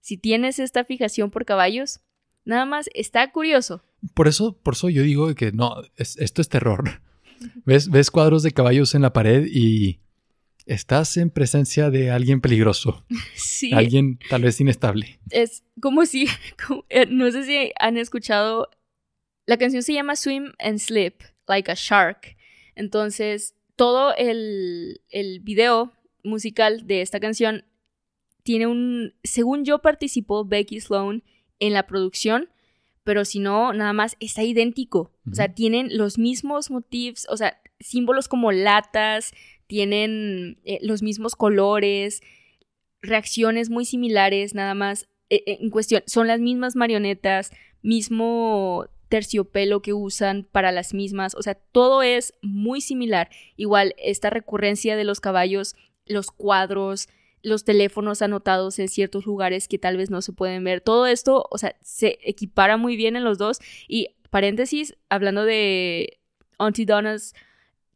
[0.00, 2.00] si tienes esta fijación por caballos,
[2.44, 3.84] nada más está curioso.
[4.14, 7.00] Por eso, por eso yo digo que no, esto es terror.
[7.64, 10.00] ¿Ves, ves cuadros de caballos en la pared y
[10.66, 13.04] estás en presencia de alguien peligroso.
[13.34, 13.72] Sí.
[13.72, 15.18] Alguien tal vez inestable.
[15.30, 16.26] Es como si,
[16.90, 18.68] eh, no sé si han escuchado,
[19.46, 22.36] la canción se llama Swim and Slip, like a shark.
[22.74, 25.92] Entonces, todo el, el video
[26.24, 27.64] musical de esta canción
[28.42, 31.22] tiene un, según yo participó Becky Sloan
[31.58, 32.48] en la producción,
[33.06, 35.12] pero si no, nada más está idéntico.
[35.30, 39.32] O sea, tienen los mismos motivos, o sea, símbolos como latas,
[39.68, 42.20] tienen eh, los mismos colores,
[43.00, 49.82] reacciones muy similares, nada más eh, eh, en cuestión, son las mismas marionetas, mismo terciopelo
[49.82, 53.30] que usan para las mismas, o sea, todo es muy similar.
[53.54, 57.08] Igual, esta recurrencia de los caballos, los cuadros,
[57.46, 60.80] los teléfonos anotados en ciertos lugares que tal vez no se pueden ver.
[60.80, 63.60] Todo esto, o sea, se equipara muy bien en los dos.
[63.86, 66.18] Y paréntesis, hablando de
[66.58, 67.34] Auntie Donna's,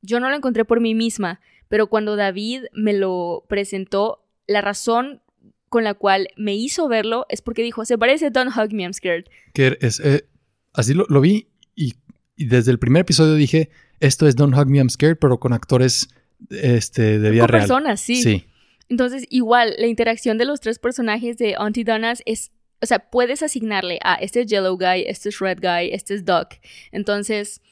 [0.03, 5.21] yo no lo encontré por mí misma, pero cuando David me lo presentó, la razón
[5.69, 8.93] con la cual me hizo verlo es porque dijo, se parece Don't Hug Me, I'm
[8.93, 9.25] Scared.
[9.53, 10.29] Que es, eh,
[10.73, 11.95] así lo, vi y,
[12.37, 16.09] desde el primer episodio dije, esto es Don't Hug Me, I'm Scared, pero con actores
[16.51, 17.63] este, de vida con real.
[17.63, 18.23] personas, sí.
[18.23, 18.47] Sí.
[18.91, 22.51] Entonces, igual, la interacción de los tres personajes de Auntie Donna's es,
[22.83, 26.25] o sea, puedes asignarle a este es Yellow Guy, este es Red Guy, este es
[26.25, 26.49] Duck.
[26.91, 27.63] Entonces,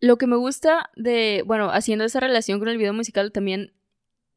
[0.00, 3.74] lo que me gusta de, bueno, haciendo esa relación con el video musical también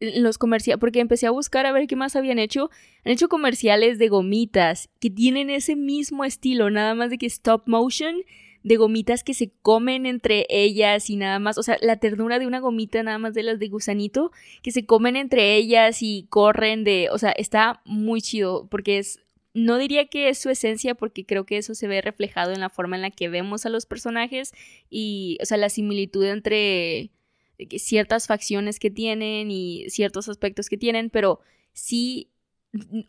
[0.01, 2.69] los comerciales, porque empecé a buscar a ver qué más habían hecho.
[3.05, 7.63] Han hecho comerciales de gomitas que tienen ese mismo estilo, nada más de que stop
[7.65, 8.15] motion
[8.63, 12.48] de gomitas que se comen entre ellas y nada más, o sea, la ternura de
[12.48, 16.84] una gomita nada más de las de gusanito, que se comen entre ellas y corren
[16.84, 19.19] de, o sea, está muy chido porque es,
[19.54, 22.69] no diría que es su esencia porque creo que eso se ve reflejado en la
[22.69, 24.54] forma en la que vemos a los personajes
[24.89, 27.12] y, o sea, la similitud entre
[27.78, 31.39] ciertas facciones que tienen y ciertos aspectos que tienen, pero
[31.74, 32.30] sí,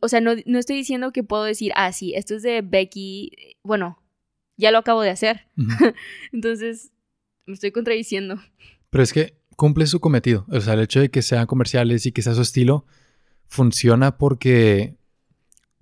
[0.01, 3.33] o sea, no, no estoy diciendo que puedo decir, ah, sí, esto es de Becky,
[3.63, 4.00] bueno,
[4.61, 5.49] ya lo acabo de hacer.
[6.33, 6.93] Entonces,
[7.47, 8.39] me estoy contradiciendo.
[8.91, 10.47] Pero es que cumple su cometido.
[10.49, 12.87] O sea, el hecho de que sean comerciales y que sea su estilo
[13.49, 14.97] funciona porque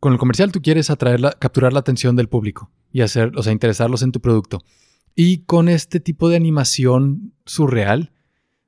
[0.01, 2.71] con el comercial tú quieres atraer capturar la atención del público.
[2.91, 4.65] y hacer, o sea, interesarlos en tu producto.
[5.15, 8.13] Y con este tipo de animación surreal,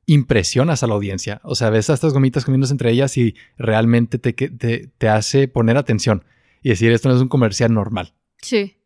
[0.05, 1.41] impresionas a la audiencia.
[1.45, 5.49] O sea, ves a estas gomitas comiéndose entre ellas y realmente te, te, te hace
[5.49, 6.25] poner atención
[6.63, 8.13] y decir, esto no es un comercial normal.
[8.43, 8.80] Sí.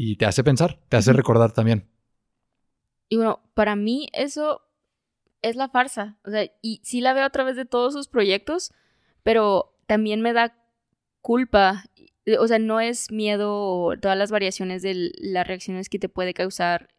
[0.00, 1.90] Y te hace pensar, te hace recordar también.
[3.08, 4.62] Y bueno, para mí eso
[5.42, 6.20] es la farsa.
[6.24, 8.72] O sea, y sí la veo a través de todos sus proyectos,
[9.24, 10.56] pero también me da
[11.20, 11.82] culpa.
[12.38, 16.32] O sea, no es miedo o todas las variaciones de las reacciones que te puede
[16.32, 16.90] causar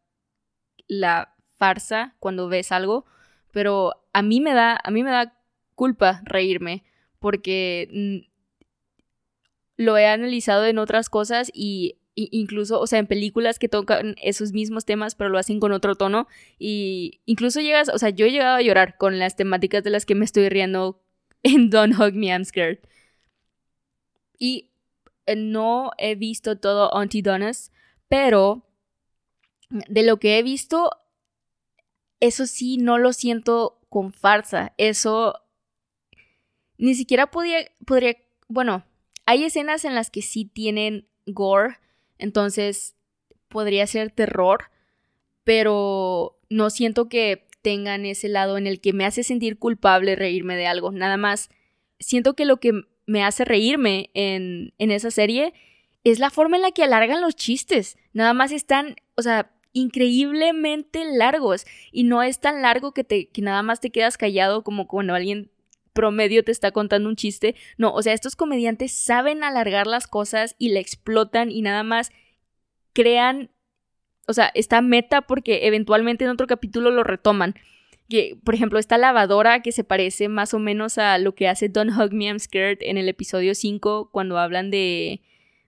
[0.90, 3.06] la farsa cuando ves algo,
[3.54, 5.38] pero a mí me da, a mí me da
[5.74, 6.84] culpa reírme
[7.20, 8.28] porque
[9.78, 11.99] lo he analizado en otras cosas y
[12.32, 15.96] incluso, o sea, en películas que tocan esos mismos temas, pero lo hacen con otro
[15.96, 16.28] tono.
[16.58, 20.06] Y incluso llegas, o sea, yo he llegado a llorar con las temáticas de las
[20.06, 21.02] que me estoy riendo
[21.44, 22.80] en Don't Hug Me, I'm Scared.
[24.38, 24.72] Y
[25.26, 27.72] eh, no he visto todo Auntie Donna's,
[28.08, 28.66] pero
[29.70, 30.90] de lo que he visto,
[32.20, 34.74] eso sí, no lo siento con farsa.
[34.78, 35.36] Eso
[36.78, 38.16] ni siquiera podía, podría,
[38.48, 38.84] bueno,
[39.26, 41.78] hay escenas en las que sí tienen gore,
[42.20, 42.96] entonces
[43.48, 44.70] podría ser terror,
[45.44, 50.56] pero no siento que tengan ese lado en el que me hace sentir culpable reírme
[50.56, 50.92] de algo.
[50.92, 51.50] Nada más,
[52.00, 55.54] siento que lo que me hace reírme en, en esa serie
[56.04, 57.98] es la forma en la que alargan los chistes.
[58.14, 63.42] Nada más están, o sea, increíblemente largos y no es tan largo que, te, que
[63.42, 65.52] nada más te quedas callado como cuando alguien
[66.00, 67.56] promedio te está contando un chiste.
[67.78, 72.14] No, o sea, estos comediantes saben alargar las cosas y la explotan y nada más
[72.94, 73.52] crean,
[74.26, 77.56] o sea, esta meta porque eventualmente en otro capítulo lo retoman.
[78.08, 81.68] Que, por ejemplo, esta lavadora que se parece más o menos a lo que hace
[81.68, 85.22] Don't Hug Me, I'm Scared en el episodio 5 cuando hablan de,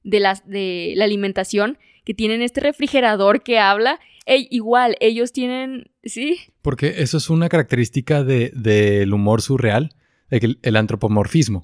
[0.05, 3.99] de, las, de la alimentación, que tienen este refrigerador que habla.
[4.25, 6.39] igual, ellos tienen, ¿sí?
[6.61, 9.93] Porque eso es una característica del de, humor surreal
[10.31, 11.61] el, antropomorfismo.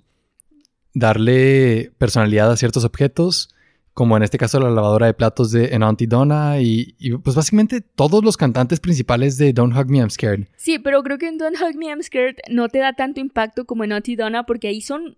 [0.94, 3.50] Darle personalidad a ciertos objetos,
[3.94, 7.82] como en este caso la lavadora de platos de en Auntie Donna y, pues básicamente
[7.82, 10.48] todos los cantantes principales de Don't Hug Me I'm Scared.
[10.56, 13.66] Sí, pero creo que en Don't Hug Me I'm Scared no te da tanto impacto
[13.66, 15.18] como en Auntie Donna porque ahí son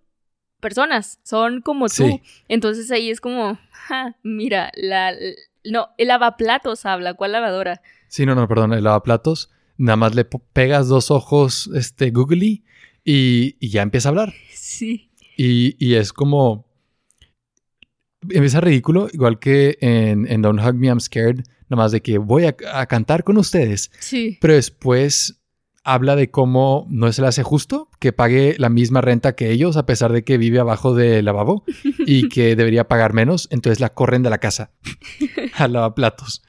[0.60, 2.20] personas, son como tú.
[2.48, 3.58] Entonces ahí es como,
[4.22, 5.12] mira, la,
[5.64, 7.82] no, el lavaplatos habla, ¿cuál lavadora?
[8.08, 12.64] Sí, no, no, perdón, el lavaplatos, nada más le pegas dos ojos, este, googly
[13.04, 14.34] y, ya empieza a hablar.
[14.52, 15.10] Sí.
[15.36, 16.66] Y, es como.
[18.28, 22.44] Empieza ridículo, igual que en, Don't Hug Me, I'm Scared, nada más de que voy
[22.44, 23.90] a, cantar con ustedes.
[23.98, 24.38] Sí.
[24.40, 25.40] Pero después
[25.82, 29.78] habla de cómo no se le hace justo que pague la misma renta que ellos,
[29.78, 31.64] a pesar de que vive abajo del lavabo
[32.06, 34.72] y que debería pagar menos, entonces la corren de la casa
[35.56, 36.42] a lavaplatos.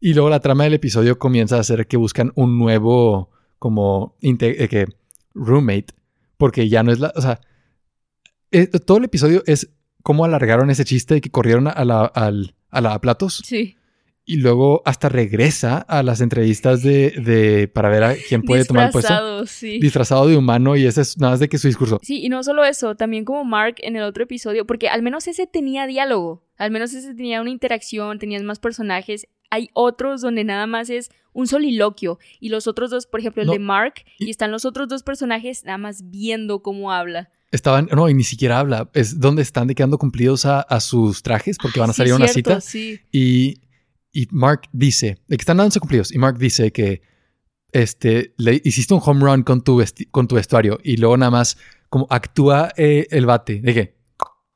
[0.00, 4.68] Y luego la trama del episodio comienza a ser que buscan un nuevo, como, eh,
[4.68, 4.86] que
[5.34, 5.86] roommate,
[6.36, 7.40] porque ya no es la, o sea,
[8.50, 9.70] eh, todo el episodio es
[10.02, 13.42] cómo alargaron ese chiste y que corrieron a la, al, a la platos.
[13.44, 13.76] Sí.
[14.24, 18.86] Y luego hasta regresa a las entrevistas de, de para ver a quién puede tomar
[18.86, 19.46] el puesto.
[19.46, 19.80] Sí.
[19.80, 21.98] Disfrazado de humano y ese es nada más de que su discurso.
[22.02, 25.26] Sí, y no solo eso, también como Mark en el otro episodio, porque al menos
[25.26, 29.26] ese tenía diálogo, al menos ese tenía una interacción, tenías más personajes.
[29.50, 32.18] Hay otros donde nada más es un soliloquio.
[32.38, 35.64] Y los otros dos, por ejemplo, el de Mark, y están los otros dos personajes
[35.64, 37.30] nada más viendo cómo habla.
[37.50, 38.90] Estaban, no, y ni siquiera habla.
[38.94, 42.28] Es donde están de quedando cumplidos a, sus trajes porque van a salir a una
[42.28, 42.60] cita.
[43.10, 43.60] Y,
[44.12, 46.12] y Mark dice, de que están dándose cumplidos.
[46.12, 47.02] Y Mark dice que
[47.72, 51.56] este, le hiciste un home run con tu, con tu vestuario y luego nada más
[51.88, 53.60] como actúa eh, el bate.
[53.60, 53.96] ¿De qué?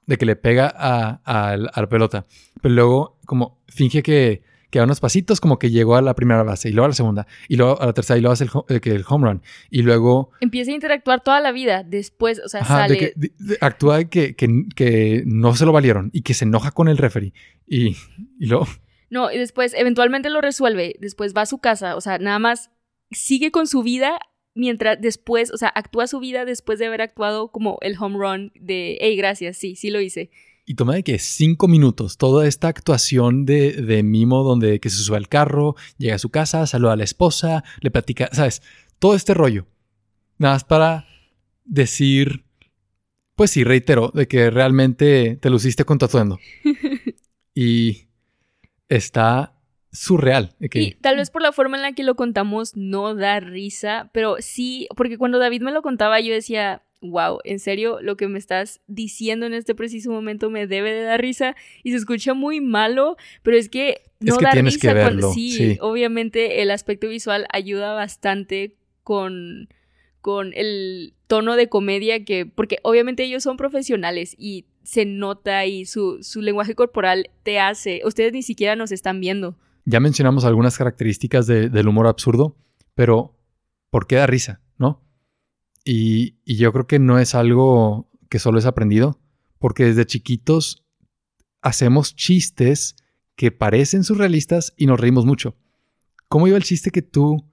[0.07, 2.27] De que le pega a, a la pelota.
[2.63, 4.43] Pero luego como finge que
[4.75, 7.29] que unos pasitos como que llegó a la primera base y luego a la segunda
[7.47, 10.33] y luego a la tercera y luego hace el, que el home run y luego
[10.41, 14.65] empieza a interactuar toda la vida después o sea sale de que, actúa que, que,
[14.75, 17.33] que, no se lo valieron y que se enoja con el referee
[17.69, 17.97] y,
[18.41, 18.67] y luego
[19.11, 22.73] no y después eventualmente lo resuelve después va a su casa o sea nada más
[23.13, 24.19] sigue con su vida
[24.57, 28.53] mientras después o sea actúa su vida después de haber actuado como el home run
[28.57, 30.33] de hey gracias sí sí lo hice
[30.67, 34.99] y toma de que cinco minutos toda esta actuación de, de, Mimo donde que se
[34.99, 38.63] sube al carro, llega a su casa, saluda a la esposa, le platica, ¿sabes?
[38.99, 39.67] Todo este rollo.
[40.39, 41.07] Nada más para
[41.65, 42.45] decir,
[43.35, 46.39] pues sí, reitero, de que realmente te luciste con tu atuendo.
[47.55, 48.09] y
[48.89, 49.55] está
[49.93, 50.55] surreal.
[50.59, 54.37] Y tal vez por la forma en la que lo contamos no da risa, pero
[54.41, 58.39] sí, porque cuando David me lo contaba yo decía, wow, en serio, lo que me
[58.39, 62.61] estás diciendo en este preciso momento me debe de dar risa y se escucha muy
[62.61, 65.79] malo, pero es que no Es que da tienes risa que cuando- verlo, sí, sí.
[65.81, 69.69] obviamente el aspecto visual ayuda bastante con
[70.21, 75.85] con el tono de comedia que porque obviamente ellos son profesionales y se nota y
[75.85, 79.55] su, su lenguaje corporal te hace, ustedes ni siquiera nos están viendo.
[79.85, 82.57] Ya mencionamos algunas características de- del humor absurdo,
[82.95, 83.37] pero
[83.91, 84.63] ¿por qué da risa?
[85.85, 89.21] Y, y yo creo que no es algo que solo es aprendido,
[89.59, 90.85] porque desde chiquitos
[91.63, 92.97] hacemos chistes
[93.37, 95.57] que parecen surrealistas y nos reímos mucho.
[96.29, 97.45] ¿Cómo iba el chiste que tú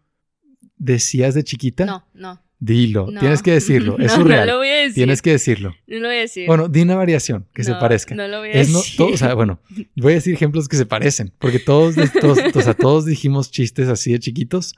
[0.78, 1.86] decías de chiquita?
[1.86, 2.42] No, no.
[2.64, 3.20] Dilo, no.
[3.20, 4.46] tienes que decirlo, es No, surreal.
[4.46, 4.94] No lo voy a decir.
[4.94, 5.74] Tienes que decirlo.
[5.88, 6.46] No lo voy a decir.
[6.46, 8.14] Bueno, di una variación que se parezca.
[8.14, 8.98] No lo voy a Es decir.
[8.98, 9.60] todo- o sea, bueno,
[9.96, 13.88] voy a decir ejemplos que se parecen, porque todos, todos, o sea, todos dijimos chistes
[13.90, 14.76] así de chiquitos.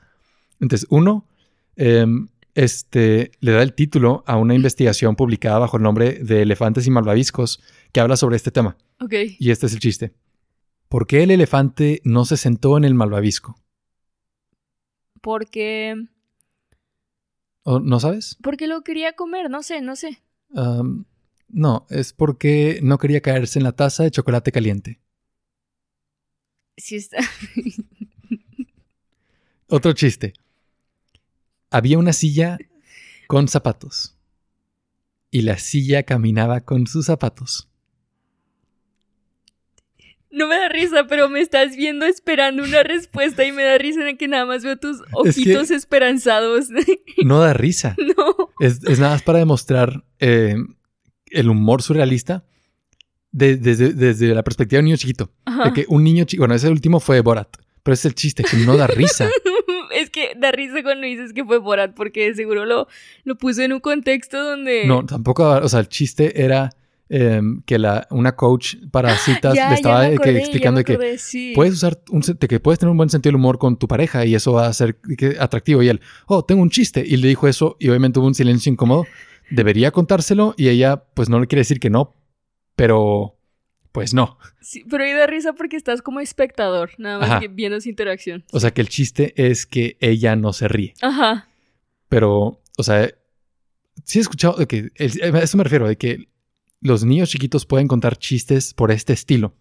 [0.60, 1.28] Entonces, uno,
[1.76, 6.86] em, este, le da el título a una investigación publicada bajo el nombre de Elefantes
[6.86, 8.76] y Malvaviscos que habla sobre este tema.
[9.00, 9.14] Ok.
[9.38, 10.14] Y este es el chiste.
[10.88, 13.60] ¿Por qué el elefante no se sentó en el malvavisco?
[15.20, 15.96] Porque.
[17.62, 18.36] ¿O ¿No sabes?
[18.42, 20.22] Porque lo quería comer, no sé, no sé.
[21.48, 25.00] No, es porque no quería caerse en la taza de chocolate caliente.
[26.76, 27.18] Sí está.
[29.68, 30.34] Otro chiste.
[31.74, 32.56] Había una silla
[33.26, 34.16] con zapatos.
[35.32, 37.68] Y la silla caminaba con sus zapatos.
[40.30, 44.08] No me da risa, pero me estás viendo esperando una respuesta y me da risa
[44.08, 46.68] en que nada más veo tus Es que- ojitos esperanzados.
[47.24, 47.96] No da risa.
[47.98, 48.50] no.
[48.60, 50.54] Es, es nada más para demostrar eh,
[51.30, 52.44] el humor surrealista
[53.32, 55.32] de- desde, desde la perspectiva de un niño chiquito.
[55.44, 55.64] Ajá.
[55.64, 58.56] De que un niño chico, bueno, ese último fue Borat, pero es el chiste que
[58.58, 59.28] no da risa.
[60.14, 62.86] que da risa cuando dices que fue Borat, porque de seguro lo,
[63.24, 64.86] lo puso en un contexto donde.
[64.86, 66.70] No, tampoco, o sea, el chiste era
[67.08, 71.52] em, que la, una coach para citas Ya, le estaba que explicando que sí.
[71.54, 74.34] puedes usar un, que puedes tener un buen sentido del humor con tu pareja y
[74.36, 75.82] eso va a ser que- atractivo.
[75.82, 77.04] Y él, oh, tengo un chiste.
[77.06, 79.04] Y le dijo eso y obviamente hubo un silencio incómodo.
[79.50, 82.14] Debería contárselo y ella, pues no le quiere decir que no,
[82.76, 83.36] pero
[83.94, 84.38] pues no.
[84.60, 87.40] Sí, pero ahí da risa porque estás como espectador, nada más Ajá.
[87.40, 88.44] que viendo su interacción.
[88.52, 90.94] O sea que el chiste es que ella no se ríe.
[91.00, 91.48] Ajá.
[92.08, 93.08] Pero, o sea,
[94.02, 96.26] sí he escuchado de que, el- a eso me refiero, de que
[96.80, 99.54] los niños chiquitos pueden contar chistes por este estilo.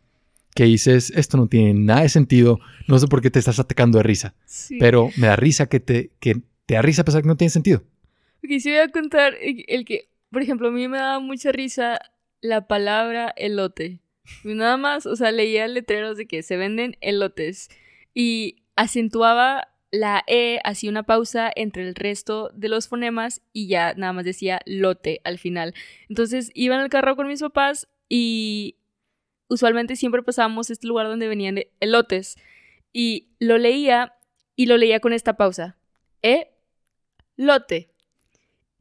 [0.56, 4.00] Que dices, esto no tiene nada de sentido, no sé por qué te estás atacando
[4.00, 4.34] de risa.
[4.46, 4.78] Sí.
[4.80, 7.52] pero me da risa que te, que te da risa a pesar que no tiene
[7.52, 7.84] sentido.
[8.44, 11.52] Ok, sí voy a contar el el que, por ejemplo, a mí me daba mucha
[11.52, 12.00] risa
[12.42, 14.00] la palabra elote.
[14.44, 17.70] Nada más, o sea, leía letreros de que se venden elotes
[18.14, 23.94] y acentuaba la E, hacía una pausa entre el resto de los fonemas y ya
[23.94, 25.76] nada más decía lote al final.
[26.10, 28.78] Entonces iba en el carro con mis papás y
[29.50, 32.38] usualmente siempre pasábamos este lugar donde venían elotes
[32.92, 34.16] y lo leía
[34.56, 35.78] y lo leía con esta pausa.
[36.24, 36.50] E,
[37.36, 37.93] lote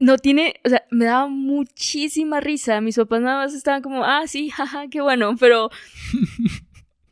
[0.03, 2.81] no tiene, o sea, me daba muchísima risa.
[2.81, 5.71] Mis papás nada más estaban como, ah, sí, jaja, qué bueno, pero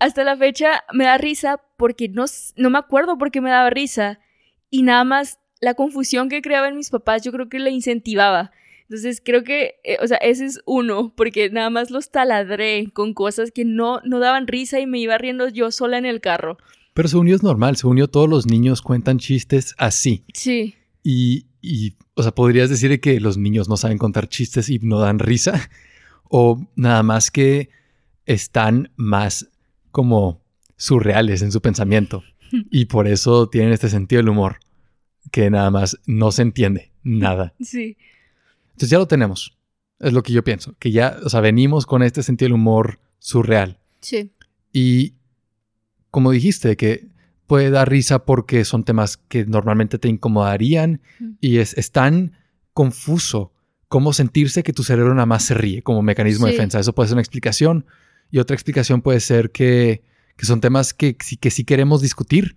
[0.00, 2.24] hasta la fecha me da risa porque no,
[2.56, 4.18] no me acuerdo por qué me daba risa
[4.70, 8.50] y nada más la confusión que creaba en mis papás yo creo que le incentivaba.
[8.82, 13.14] Entonces creo que, eh, o sea, ese es uno, porque nada más los taladré con
[13.14, 16.58] cosas que no, no daban risa y me iba riendo yo sola en el carro.
[16.94, 20.24] Pero según yo es normal, según yo todos los niños cuentan chistes así.
[20.34, 20.74] Sí,
[21.04, 25.00] Y, y, o sea, podrías decir que los niños no saben contar chistes y no
[25.00, 25.70] dan risa.
[26.32, 27.70] O nada más que
[28.24, 29.48] están más
[29.90, 30.40] como
[30.76, 32.22] surreales en su pensamiento.
[32.70, 34.58] Y por eso tienen este sentido del humor,
[35.32, 37.52] que nada más no se entiende nada.
[37.60, 37.96] sí.
[38.68, 39.56] Entonces ya lo tenemos.
[39.98, 40.74] Es lo que yo pienso.
[40.78, 43.78] Que ya, o sea, venimos con este sentido del humor surreal.
[44.00, 44.30] Sí.
[44.72, 45.14] Y
[46.10, 47.08] como dijiste, que
[47.50, 51.00] puede dar risa porque son temas que normalmente te incomodarían
[51.40, 52.36] y es, es tan
[52.72, 53.52] confuso
[53.88, 56.78] cómo sentirse que tu cerebro nada más se ríe como mecanismo de defensa.
[56.78, 57.86] Eso puede ser una explicación.
[58.30, 60.04] Y otra explicación puede ser que,
[60.36, 62.56] que son temas que, sí- que sí queremos discutir,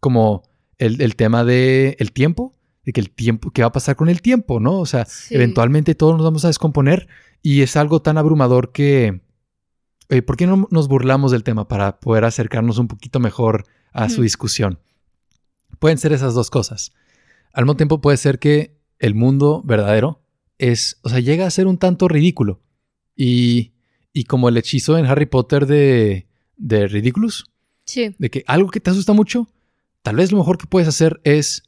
[0.00, 0.42] como
[0.78, 4.08] el, el tema del el tiempo, de que el tiempo, ¿qué va a pasar con
[4.08, 4.58] el tiempo?
[4.58, 4.80] ¿No?
[4.80, 5.36] O sea, Sí.
[5.36, 7.06] eventualmente todos nos vamos a descomponer
[7.42, 9.20] y es algo tan abrumador que...
[10.10, 14.08] oye, ¿Por qué no nos burlamos del tema para poder acercarnos un poquito mejor a
[14.08, 14.78] su discusión?
[15.78, 16.92] Pueden ser esas dos cosas.
[17.52, 20.22] Al mismo tiempo puede ser que el mundo verdadero
[20.58, 22.60] es, o sea, llega a ser un tanto ridículo.
[23.16, 23.72] Y,
[24.12, 26.26] y como el hechizo en Harry Potter de,
[26.56, 27.46] de Ridiculous,
[27.84, 28.14] Sí.
[28.18, 29.48] de que algo que te asusta mucho,
[30.02, 31.64] tal vez lo mejor que puedes hacer es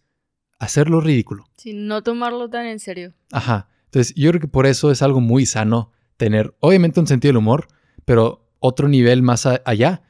[0.61, 1.45] hacerlo ridículo.
[1.57, 3.13] Sí, no tomarlo tan en serio.
[3.33, 3.69] Ajá.
[3.87, 7.39] Entonces, yo creo que por eso es algo muy sano tener, obviamente, un sentido del
[7.39, 7.67] humor,
[8.05, 10.03] pero otro nivel más allá,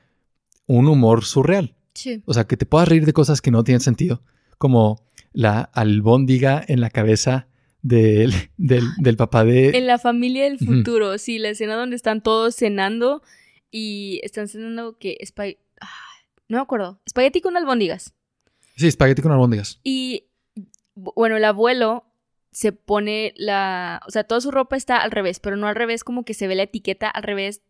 [0.67, 1.74] un humor surreal.
[1.95, 2.23] Sí.
[2.27, 4.23] O sea, que te puedas reír de cosas que no tienen sentido,
[4.59, 7.49] como la albóndiga en la cabeza
[7.83, 9.71] del, del, del papá de...
[9.71, 13.23] En la familia del futuro, sí, la escena donde están todos cenando
[13.71, 15.19] y están cenando que...
[15.81, 15.89] Ah,
[16.49, 17.01] no me acuerdo.
[17.07, 18.15] Espagueti con albóndigas.
[18.77, 19.81] Sí, espagueti con albóndigas.
[19.85, 20.27] Y
[20.95, 22.05] bueno, el abuelo
[22.51, 26.05] se pone la, o sea, toda su ropa está al revés, pero no al revés
[26.05, 27.63] como que se ve la etiqueta al revés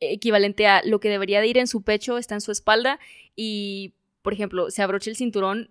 [0.00, 2.98] equivalente a lo que debería de ir en su pecho está en su espalda
[3.36, 5.70] y, por ejemplo, se abrocha el cinturón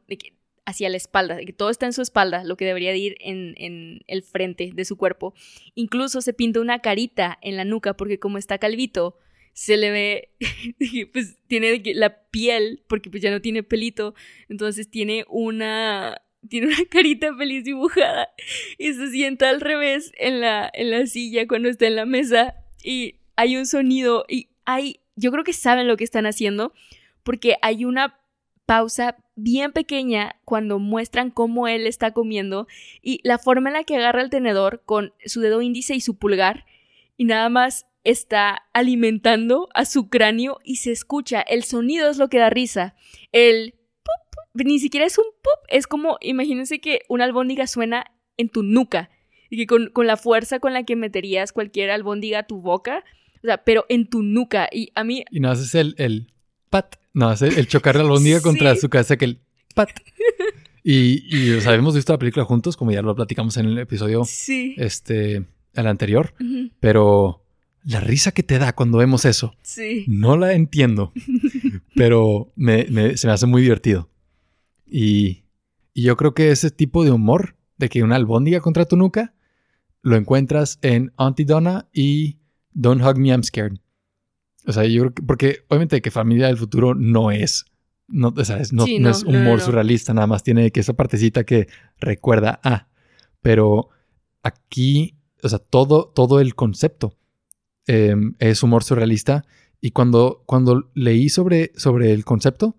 [0.66, 3.56] hacia la espalda, que todo está en su espalda, lo que debería de ir en,
[3.58, 5.34] en, el frente de su cuerpo.
[5.74, 9.18] Incluso se pinta una carita en la nuca porque como está calvito,
[9.54, 10.30] se le ve,
[11.14, 14.14] pues tiene la piel, porque pues ya no tiene pelito,
[14.48, 18.30] entonces tiene una tiene una carita feliz dibujada
[18.78, 22.56] y se sienta al revés en la, en la silla cuando está en la mesa
[22.84, 26.74] y hay un sonido y hay, yo creo que saben lo que están haciendo
[27.24, 28.20] porque hay una
[28.66, 32.68] pausa bien pequeña cuando muestran cómo él está comiendo
[33.02, 36.18] y la forma en la que agarra el tenedor con su dedo índice y su
[36.18, 36.66] pulgar
[37.16, 42.28] y nada más está alimentando a su cráneo y se escucha, el sonido es lo
[42.28, 42.94] que da risa,
[43.32, 43.74] el
[44.54, 48.04] ni siquiera es un pop, es como, imagínense que una albóndiga suena
[48.36, 49.10] en tu nuca
[49.50, 53.06] y que con, la fuerza con la que meterías cualquier albóndiga a tu boca,
[53.44, 55.24] o sea, pero en tu nuca y a mí...
[55.32, 56.32] Y no haces el, el
[56.70, 59.40] pat, no haces el chocar la albóndiga contra su cabeza que el
[59.76, 59.90] pat.
[60.84, 63.78] Y, y o sea, hemos visto la película juntos, como ya lo platicamos en el
[63.78, 64.76] episodio sí.
[64.78, 66.34] este, el anterior,
[66.80, 67.44] pero
[67.84, 70.06] la risa que te da cuando vemos eso, sí.
[70.08, 71.12] no la entiendo,
[71.96, 74.10] pero me, se me hace muy divertido.
[74.86, 75.44] Y,
[75.96, 79.34] yo creo que ese tipo de humor, de que una albóndiga contra tu nuca,
[80.02, 82.38] lo encuentras en Auntie Donna y
[82.72, 83.80] Don't Hug Me, I'm Scared.
[84.66, 87.66] O sea, yo creo que, porque obviamente que Familia del Futuro no es,
[88.08, 91.68] no, o sea, no, es humor surrealista, nada más tiene que esa partecita que
[92.00, 92.88] recuerda a,
[93.42, 93.90] pero
[94.44, 97.18] aquí, o sea, todo, todo el concepto
[97.88, 99.46] em, es humor surrealista
[99.82, 102.76] y cuando, cuando leí sobre, sobre el concepto,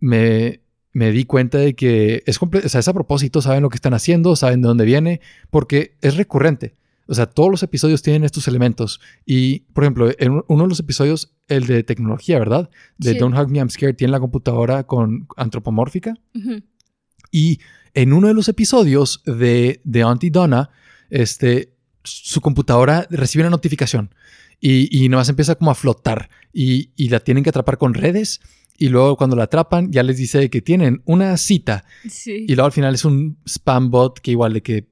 [0.00, 0.60] me,
[0.92, 3.94] me di cuenta de que es, o sea, es a propósito, saben lo que están
[3.94, 5.20] haciendo, saben de dónde viene,
[5.50, 6.74] porque es recurrente.
[7.06, 9.00] O sea, todos los episodios tienen estos elementos.
[9.26, 12.70] Y, por ejemplo, en uno de los episodios, el de tecnología, ¿verdad?
[12.98, 16.14] De Don't Hug Me, I'm Scared, tiene la computadora con antropomórfica.
[17.30, 17.60] Y
[17.94, 20.70] en uno de los episodios de, de Auntie Donna,
[21.10, 24.14] este, su computadora recibe una notificación
[24.60, 28.40] y, y nomás empieza como a flotar y, y la tienen que atrapar con redes
[28.76, 31.84] y luego cuando la atrapan ya les dice que tienen una cita.
[32.08, 32.44] Sí.
[32.48, 34.88] Y luego al final es un spam bot que igual de que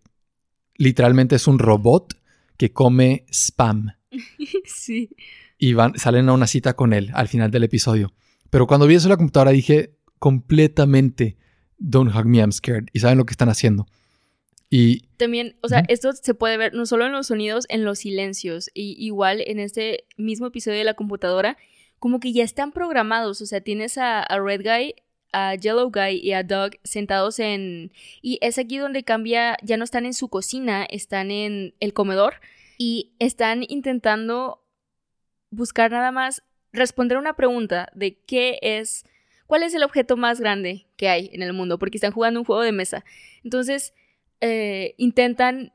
[0.76, 2.14] literalmente es un robot
[2.56, 3.92] que come spam.
[4.66, 5.10] sí.
[5.58, 8.12] Y van, salen a una cita con él al final del episodio.
[8.50, 11.36] Pero cuando vi eso en la computadora dije completamente
[11.78, 12.86] Don't hug me, I'm scared.
[12.92, 13.86] Y saben lo que están haciendo.
[14.70, 17.98] Y también, o sea, esto se puede ver no solo en los sonidos, en los
[17.98, 18.70] silencios.
[18.72, 21.58] Y igual en este mismo episodio de la computadora,
[21.98, 24.94] como que ya están programados, o sea, tienes a, Red Guy,
[25.32, 27.92] a Yellow Guy y a Dog sentados en...
[28.20, 32.34] Y es aquí donde cambia, ya no están en su cocina, están en el comedor
[32.78, 34.62] y están intentando
[35.50, 39.04] buscar nada más responder una pregunta de qué es,
[39.46, 42.46] cuál es el objeto más grande que hay en el mundo, porque están jugando un
[42.46, 43.04] juego de mesa.
[43.44, 43.94] Entonces,
[44.40, 45.72] eh, intentan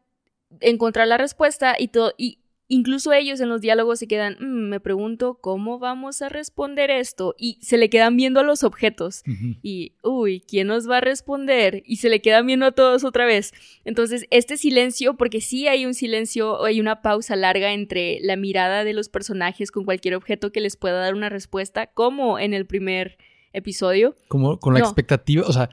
[0.59, 2.39] encontrar la respuesta y todo, y
[2.69, 7.33] Incluso ellos en los diálogos se quedan, mm, me pregunto cómo vamos a responder esto
[7.37, 9.23] y se le quedan viendo a los objetos
[9.61, 11.81] y, uy, ¿quién nos va a responder?
[11.85, 13.53] Y se le quedan viendo a todos otra vez.
[13.85, 18.83] Entonces, este silencio, porque sí hay un silencio, hay una pausa larga entre la mirada
[18.83, 22.65] de los personajes con cualquier objeto que les pueda dar una respuesta, como en el
[22.65, 23.17] primer
[23.53, 24.15] episodio.
[24.27, 25.69] Como con la expectativa, o sea,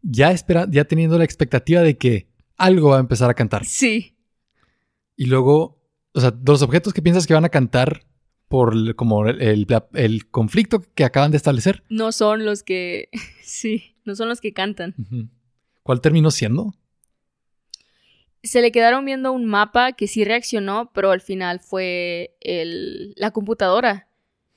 [0.00, 2.26] ya, espera, ya teniendo la expectativa de que
[2.56, 3.66] algo va a empezar a cantar.
[3.66, 4.14] Sí.
[5.14, 5.77] Y luego
[6.14, 8.02] o sea, los objetos que piensas que van a cantar
[8.48, 9.66] por como el,
[10.30, 11.84] conflicto que acaban de establecer.
[11.88, 13.10] No son los que,
[13.42, 14.94] sí, no son los que cantan.
[15.82, 16.74] ¿Cuál terminó siendo?
[18.42, 23.32] Se le quedaron viendo un mapa que sí reaccionó, pero al final fue el, la
[23.32, 24.08] computadora,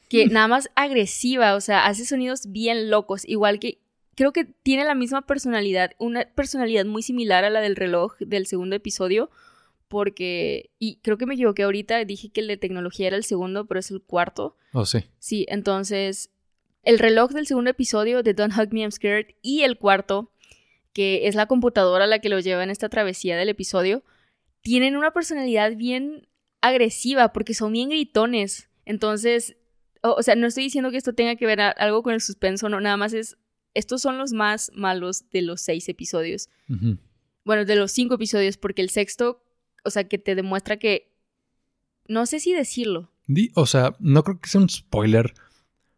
[0.08, 3.82] que nada más agresiva, o sea, hace sonidos bien locos, igual que
[4.16, 8.46] creo que tiene la misma personalidad, una personalidad muy similar a la del reloj del
[8.46, 9.32] segundo episodio,
[9.92, 13.68] porque, y creo que me equivoqué ahorita, dije que el de tecnología era el segundo,
[13.68, 14.56] pero es el cuarto.
[14.72, 15.00] Oh, sí.
[15.20, 16.32] Sí, entonces,
[16.84, 20.32] el reloj del segundo episodio de Don't Hug Me, I'm Scared y el cuarto,
[20.94, 24.02] que es la computadora la que lo lleva en esta travesía del episodio,
[24.62, 26.30] tienen una personalidad bien
[26.62, 28.70] agresiva porque son bien gritones.
[28.86, 29.58] Entonces,
[30.02, 32.80] o, sea, no estoy diciendo que esto tenga que ver algo con el suspenso, no,
[32.80, 33.38] nada más es,
[33.74, 36.48] estos son los más malos de los seis episodios.
[37.44, 39.44] Bueno, de los cinco episodios, porque el sexto,
[39.84, 41.12] o sea, que te demuestra que,
[42.08, 43.12] no sé si decirlo.
[43.56, 45.34] o sea, no creo que sea un spoiler.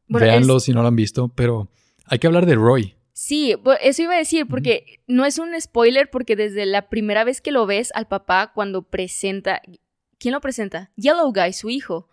[0.07, 1.69] Véanlo si no lo han visto, pero
[2.05, 2.95] hay que hablar de Roy.
[3.13, 7.41] Sí, eso iba a decir, porque no es un spoiler, porque desde la primera vez
[7.41, 9.61] que lo ves al papá, cuando presenta.
[10.17, 10.91] ¿Quién lo presenta?
[10.95, 12.09] Yellow Guy, su hijo.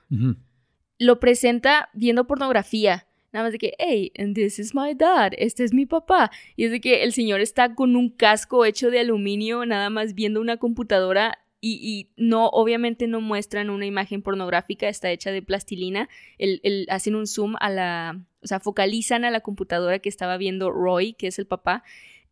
[0.99, 3.07] Lo presenta viendo pornografía.
[3.33, 6.31] Nada más de que, hey, and this is my dad, este es mi papá.
[6.57, 10.15] Y es de que el señor está con un casco hecho de aluminio, nada más
[10.15, 16.09] viendo una computadora y, no, obviamente no muestran una imagen pornográfica, está hecha de plastilina.
[16.39, 20.71] El, hacen un zoom a la, o sea, focalizan a la computadora que estaba viendo
[20.71, 21.85] Roy, que es el papá.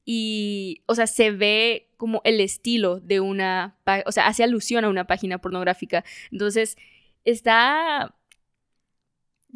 [0.04, 3.76] Y, o sea, se ve como el estilo de una,
[4.06, 6.04] o sea, hace alusión a una página pornográfica.
[6.32, 6.78] Entonces,
[7.24, 8.14] está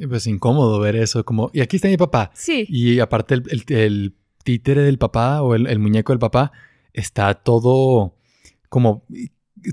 [0.09, 2.31] pues incómodo ver eso, como, y aquí está mi papá.
[2.35, 2.67] Sí.
[2.69, 6.51] Y aparte el, el, títere del papá o el, muñeco del papá
[6.93, 8.17] está todo
[8.69, 9.05] como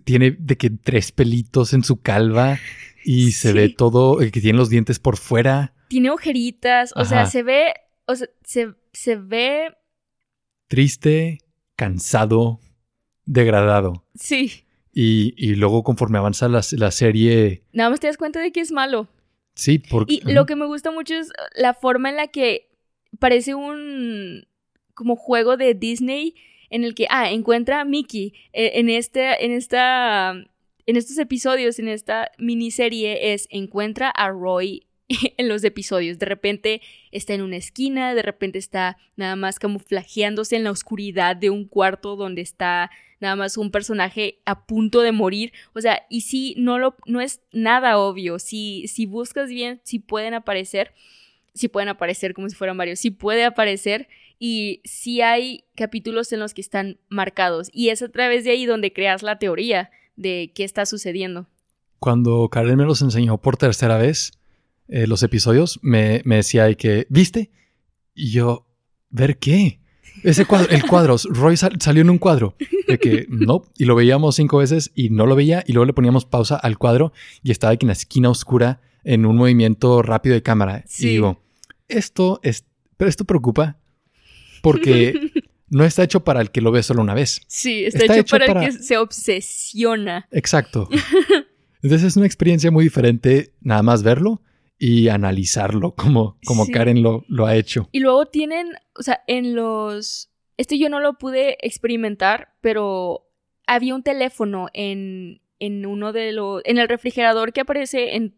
[0.03, 2.59] tiene de que tres pelitos en su calva
[3.03, 5.73] y se ve todo, el que tiene los dientes por fuera.
[5.87, 7.73] Tiene ojeritas, o sea, se ve,
[8.05, 9.75] o sea, se, ve...
[10.67, 11.39] Triste,
[11.75, 12.59] cansado,
[13.25, 14.05] degradado.
[14.13, 14.65] Sí.
[14.93, 17.63] Y, y luego conforme avanza la, la, serie...
[17.73, 19.07] Nada más te das cuenta de que es malo.
[19.55, 20.15] Sí, porque...
[20.15, 22.69] Y lo que me gusta mucho es la forma en la que
[23.17, 24.47] parece un
[24.93, 26.35] como juego de Disney
[26.69, 31.79] en el que, ah, encuentra a Mickey eh, en, este, en esta, en estos episodios,
[31.79, 34.85] en esta miniserie, es encuentra a Roy
[35.37, 36.19] en los episodios.
[36.19, 41.35] De repente está en una esquina, de repente está nada más camuflajeándose en la oscuridad
[41.35, 45.51] de un cuarto donde está nada más un personaje a punto de morir.
[45.73, 48.39] O sea, y si no lo no es nada obvio.
[48.39, 50.93] Si, si buscas bien, si pueden aparecer.
[51.53, 52.99] Si pueden aparecer como si fueran varios.
[52.99, 54.07] Si puede aparecer
[54.39, 58.65] y sí hay capítulos en los que están marcados y es a través de ahí
[58.65, 61.47] donde creas la teoría de qué está sucediendo.
[61.99, 64.31] Cuando Karen me los enseñó por tercera vez,
[64.87, 67.51] eh, los episodios, me, me decía que, ¿viste?
[68.15, 68.65] Y yo,
[69.09, 69.79] ¿ver qué?
[70.23, 72.55] Ese cuadro, el cuadro, Roy salió en un cuadro.
[72.87, 75.93] De que no, y lo veíamos cinco veces y no lo veía, y luego le
[75.93, 77.13] poníamos pausa al cuadro
[77.43, 80.83] y estaba aquí en la esquina oscura en un movimiento rápido de cámara.
[80.97, 81.41] Y digo,
[81.87, 82.65] esto es,
[82.97, 83.77] pero esto preocupa
[84.61, 85.13] porque
[85.69, 87.41] no está hecho para el que lo ve solo una vez.
[87.47, 90.27] Sí, está, hecho, para, el que se obsesiona.
[90.31, 90.89] Exacto.
[91.81, 94.41] Entonces es una experiencia muy diferente nada más verlo
[94.77, 97.89] y analizarlo como, como Karen lo, lo ha hecho.
[97.91, 100.31] Y luego tienen, o sea, en los...
[100.57, 103.27] Esto yo no lo pude experimentar, pero
[103.65, 106.61] había un teléfono en, en uno de los...
[106.65, 108.37] en el refrigerador que aparece en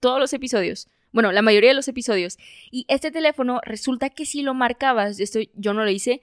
[0.00, 2.38] todos los episodios bueno, la mayoría de los episodios.
[2.70, 6.22] Y este teléfono resulta que si lo marcabas, esto yo no lo hice,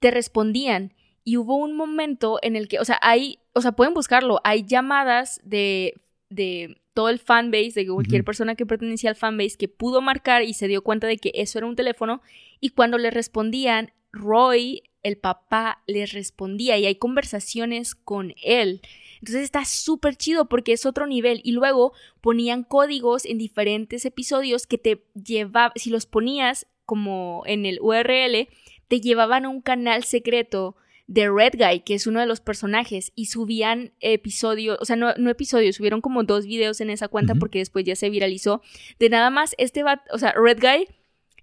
[0.00, 0.94] te respondían.
[1.24, 4.64] Y hubo un momento en el que, o sea, hay, o sea, pueden buscarlo, hay
[4.66, 5.94] llamadas de,
[6.28, 10.54] de todo el fanbase, de cualquier persona que pertenecía al fanbase que pudo marcar y
[10.54, 12.20] se dio cuenta de que eso era un teléfono.
[12.60, 18.80] Y cuando le respondían, Roy, el papá, les respondía y hay conversaciones con él.
[19.24, 21.40] Entonces está súper chido porque es otro nivel.
[21.44, 27.64] Y luego ponían códigos en diferentes episodios que te llevaban, si los ponías como en
[27.64, 28.48] el URL,
[28.86, 33.12] te llevaban a un canal secreto de Red Guy, que es uno de los personajes,
[33.14, 37.60] y subían episodios, o sea, no, episodios, subieron como dos videos en esa cuenta porque
[37.60, 38.60] después ya se viralizó,
[38.98, 40.88] de nada más este va, o sea, Red Guy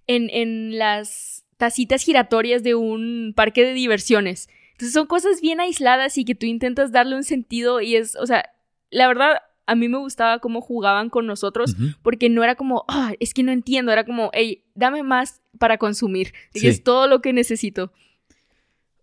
[0.06, 4.48] en, en las tacitas giratorias de un parque de diversiones.
[4.82, 8.26] Entonces son cosas bien aisladas y que tú intentas darle un sentido y es, o
[8.26, 8.50] sea,
[8.90, 13.12] la verdad, a mí me gustaba cómo jugaban con nosotros porque no era como, ah,
[13.20, 16.32] es que no entiendo, era como, hey, dame más para consumir.
[16.52, 17.92] Y es todo lo que necesito.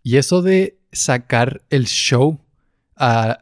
[0.02, 2.38] Y eso de sacar el show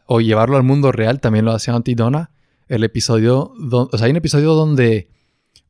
[0.07, 2.31] o llevarlo al mundo real también lo hace Antidona.
[2.69, 5.09] El episodio, o sea, hay un episodio donde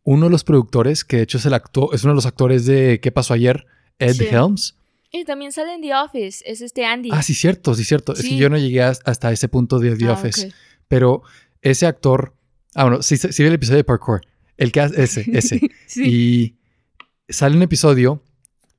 [0.03, 2.67] uno de los productores, que de hecho es, el actor, es uno de los actores
[2.67, 3.65] de ¿Qué pasó ayer?
[3.99, 4.78] Ed Helms,
[5.11, 7.11] y también sale en The Office, es este Andy.
[7.13, 8.13] Ah, sí, cierto, sí, cierto.
[8.13, 10.53] Es que yo no llegué hasta ese punto de The ah, Office.
[10.87, 11.23] Pero
[11.63, 12.35] ese actor.
[12.75, 14.21] Ah, bueno, sí, sí, ve el episodio de Parkour.
[14.57, 15.61] El que hace ese, ese.
[15.87, 16.05] sí.
[16.05, 18.23] Y sale un episodio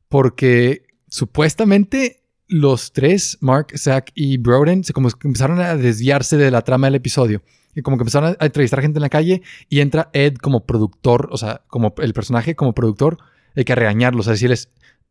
[0.08, 6.62] porque supuestamente los tres, Mark, Zach y Broden, se como empezaron a desviarse de la
[6.64, 7.42] trama del episodio.
[7.76, 11.30] Y como que empezaron a entrevistar gente en la calle y entra Ed como productor,
[11.32, 13.18] o sea, como el personaje como productor,
[13.56, 14.70] hay que regañarlos, a decirles,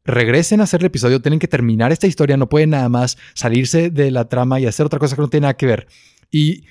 [0.09, 3.91] regresen a hacer el episodio, tienen que terminar esta historia, no pueden nada más salirse
[3.91, 5.87] de la trama y hacer otra cosa que no tiene nada que ver.
[6.31, 6.65] Y,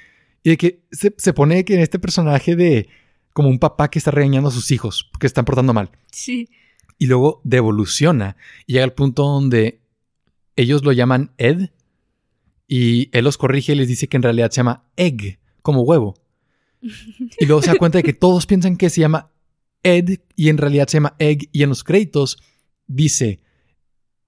[0.43, 2.89] y de que se, se pone que en este personaje de
[3.38, 5.91] como un papá que está regañando a sus hijos porque están portando mal.
[6.11, 6.49] Sí.
[6.97, 8.35] Y luego devoluciona
[8.65, 9.79] y llega al punto donde
[10.55, 11.69] ellos lo llaman Ed
[12.67, 16.15] y él los corrige y les dice que en realidad se llama Egg, como huevo.
[16.81, 19.29] Y luego se da cuenta de que todos piensan que se llama
[19.83, 22.39] Ed y en realidad se llama Egg y en los créditos
[22.88, 23.39] dice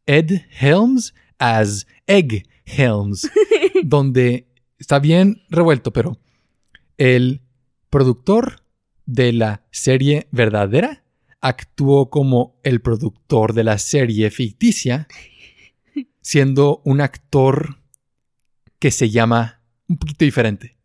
[0.06, 3.30] Ed Helms as Egg Helms,
[3.84, 4.48] donde
[4.78, 6.18] está bien revuelto, pero
[6.98, 7.42] el
[7.90, 8.62] productor
[9.06, 11.04] de la serie verdadera
[11.42, 15.08] actuó como el productor de la serie ficticia,
[16.22, 17.78] siendo un actor
[18.78, 20.78] que se llama un poquito diferente.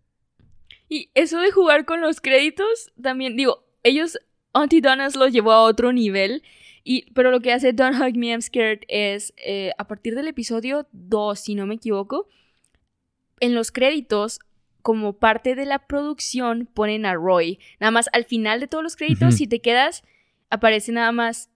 [0.88, 4.18] Y eso de jugar con los créditos, también digo, ellos,
[4.52, 6.42] Auntie Donna's lo llevó a otro nivel.
[6.84, 10.28] Y, pero lo que hace Don't Hug Me, I'm Scared es, eh, a partir del
[10.28, 12.28] episodio 2, si no me equivoco,
[13.40, 14.38] en los créditos,
[14.82, 17.58] como parte de la producción, ponen a Roy.
[17.80, 20.04] Nada más al final de todos los créditos, si te quedas,
[20.50, 21.48] aparece nada más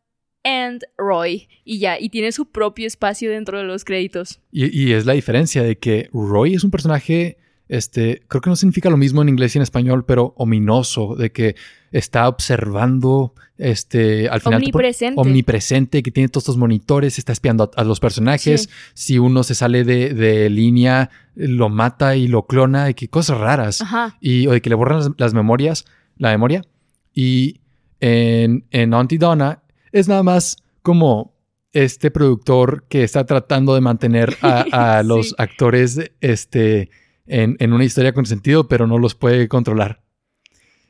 [0.45, 4.41] and Roy y ya, y tiene su propio espacio dentro de los créditos.
[4.51, 7.37] Y, y, es la diferencia de que Roy es un personaje,
[7.69, 11.33] este, creo que no significa lo mismo en inglés y en español, pero ominoso, de
[11.33, 11.55] que
[11.91, 14.61] está observando, este, al final...
[14.61, 15.21] Omnipresente.
[15.21, 18.63] Omnipresente, que tiene todos estos monitores, está espiando a, a los personajes.
[18.63, 18.69] Sí.
[18.95, 23.39] Si uno se sale de, de, línea, lo mata y lo clona, y que cosas
[23.39, 23.83] raras.
[23.83, 24.17] Ajá.
[24.21, 25.85] Y o de que le borran las, las memorias,
[26.17, 26.65] la memoria.
[27.13, 27.61] Y
[28.01, 29.63] en, en Auntie Donna
[29.93, 31.35] es nada más como
[31.73, 36.91] este productor que está tratando de mantener a, a los actores este,
[37.29, 40.03] en, en, una historia con sentido, pero no los puede controlar.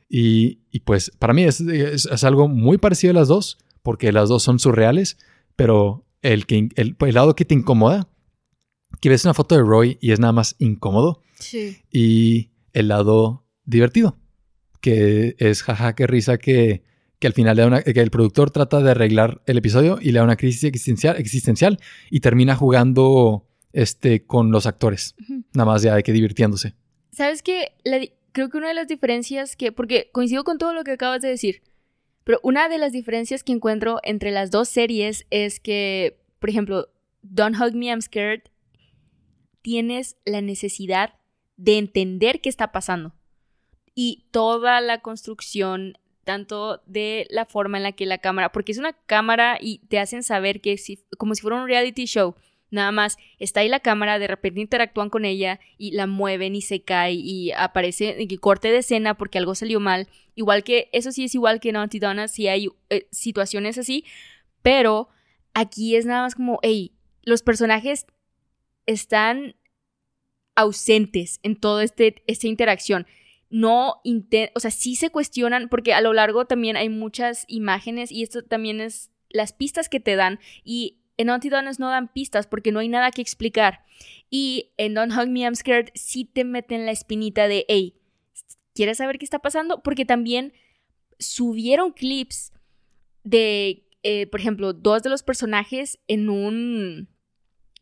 [0.07, 4.11] Y, y pues para mí es, es, es, algo muy parecido a las dos, porque
[4.11, 5.17] las dos son surreales,
[5.55, 8.09] pero el, que, el, el lado que te incomoda,
[9.01, 11.77] que ves una foto de Roy y es nada más incómodo, sí.
[11.91, 14.17] y el lado divertido,
[14.81, 16.83] que es jaja, qué risa que
[17.19, 20.11] que al final le da una, que el productor trata de arreglar el episodio y
[20.11, 21.79] le da una crisis existencial, existencial
[22.09, 25.15] y termina jugando este, con los actores.
[25.19, 25.43] Uh -huh.
[25.53, 26.75] Nada más ya de que divirtiéndose.
[27.11, 27.73] ¿Sabes qué?
[28.31, 31.29] creo que una de las diferencias que, porque coincido con todo lo que acabas de
[31.29, 31.63] decir,
[32.23, 36.89] pero una de las diferencias que encuentro entre las dos series es que, por ejemplo,
[37.21, 38.43] Don't Hug Me, I'm Scared,
[39.61, 41.15] tienes la necesidad
[41.57, 43.13] de entender qué está pasando.
[43.95, 48.77] Y toda la construcción tanto de la forma en la que la cámara, porque es
[48.77, 52.35] una cámara y te hacen saber que si, como si fuera un reality show,
[52.71, 56.61] nada más está ahí la cámara, de repente interactúan con ella y la mueven y
[56.61, 61.11] se cae y aparece y corte de escena porque algo salió mal, igual que eso
[61.11, 64.05] sí es igual que en Auntie Donna, sí hay eh, situaciones así,
[64.61, 65.09] pero
[65.53, 66.93] aquí es nada más como, hey,
[67.23, 68.05] los personajes
[68.85, 69.55] están
[70.55, 73.07] ausentes en toda este, esta interacción.
[73.49, 74.01] No
[74.53, 78.43] o sea, sí se cuestionan, porque a lo largo también hay muchas imágenes y esto
[78.43, 82.79] también es las pistas que te dan y en Antidones no dan pistas porque no
[82.79, 83.83] hay nada que explicar.
[84.29, 87.93] Y en Don't Hug Me, I'm Scared sí te meten la espinita de, hey,
[88.73, 89.83] ¿quieres saber qué está pasando?
[89.83, 90.53] Porque también
[91.19, 92.53] subieron clips
[93.25, 97.09] de, eh, por ejemplo, dos de los personajes en un,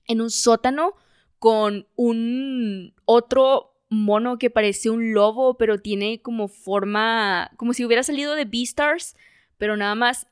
[0.07, 0.95] en un sótano
[1.37, 8.01] con un otro mono que parece un lobo, pero tiene como forma, como si hubiera
[8.01, 9.15] salido de Beastars,
[9.59, 10.25] pero nada más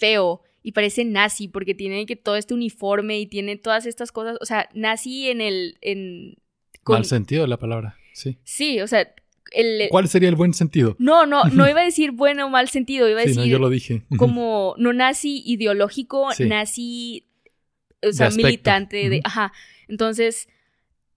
[0.00, 4.38] feo y parece nazi porque tiene que todo este uniforme y tiene todas estas cosas,
[4.40, 5.76] o sea, nazi en el...
[5.82, 6.36] En,
[6.82, 6.94] con...
[6.94, 8.38] Mal sentido de la palabra, sí.
[8.44, 9.14] Sí, o sea...
[9.52, 10.96] El, ¿Cuál sería el buen sentido?
[10.98, 13.42] No, no, no iba a decir bueno o mal sentido, iba a sí, decir...
[13.42, 14.04] No, yo lo dije.
[14.16, 16.46] Como no nazi ideológico, sí.
[16.46, 17.26] nazi,
[18.02, 19.10] o sea, de militante, uh -huh.
[19.10, 19.20] de...
[19.22, 19.52] Ajá,
[19.86, 20.48] entonces...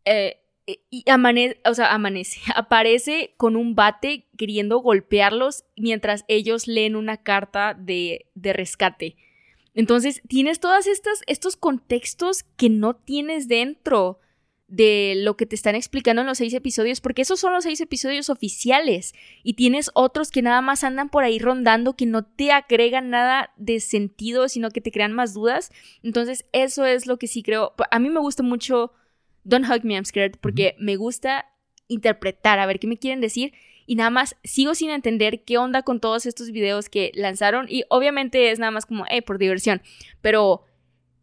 [0.04, 0.42] Eh,
[0.90, 7.16] y amanece, o sea, amanece, aparece con un bate queriendo golpearlos mientras ellos leen una
[7.16, 9.16] carta de, de rescate.
[9.78, 14.20] Entonces, tienes todos estos, estos contextos que no tienes dentro
[14.68, 17.80] de lo que te están explicando en los seis episodios, porque esos son los seis
[17.80, 19.14] episodios oficiales
[19.44, 23.54] y tienes otros que nada más andan por ahí rondando, que no te agregan nada
[23.56, 25.72] de sentido, sino que te crean más dudas.
[26.02, 27.76] Entonces, eso es lo que sí creo.
[27.92, 28.94] A mí me gusta mucho
[29.44, 30.86] Don't Hug Me, I'm Scared, porque uh -huh.
[30.86, 31.46] me gusta
[31.88, 33.54] interpretar, a ver qué me quieren decir.
[33.88, 37.66] Y nada más sigo sin entender qué onda con todos estos videos que lanzaron.
[37.68, 39.82] Y obviamente es nada más como, eh, por diversión.
[40.22, 40.64] Pero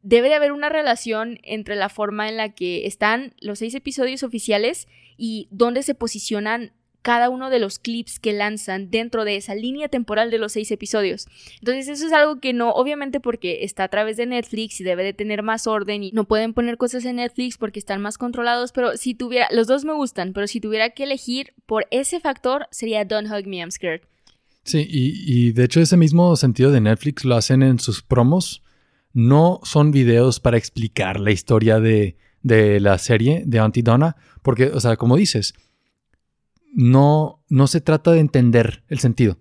[0.03, 4.23] debe de haber una relación entre la forma en la que están los seis episodios
[4.23, 6.73] oficiales y dónde se posicionan
[7.05, 10.71] cada uno de los clips que lanzan dentro de esa línea temporal de los seis
[10.71, 11.27] episodios.
[11.59, 15.05] Entonces eso es algo que no, obviamente porque está a través de Netflix y debe
[15.05, 18.73] de tener más orden y no pueden poner cosas en Netflix porque están más controlados,
[18.73, 22.69] pero si tuviera, los dos me gustan, pero si tuviera que elegir por ese factor
[22.71, 24.01] sería Don't Hug Me, I'm Scared.
[24.63, 28.63] Sí, y, de hecho ese mismo sentido de Netflix lo hacen en sus promos.
[29.13, 34.69] No son videos para explicar la historia de, de la serie de Auntie Donna, porque,
[34.69, 35.53] o sea, como dices,
[36.75, 39.39] no, no se trata de entender el sentido.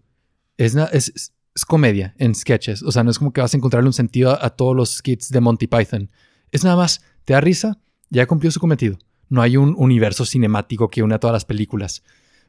[0.58, 2.84] Es, es, es, comedia en sketches.
[2.84, 5.30] O sea, no es como que vas a encontrarle un sentido a, todos los skits
[5.30, 6.12] de Monty Python.
[6.52, 7.80] Es nada más, te da risa,
[8.10, 8.98] ya cumplió su cometido.
[9.30, 12.04] No hay un universo cinemático que une a todas las películas.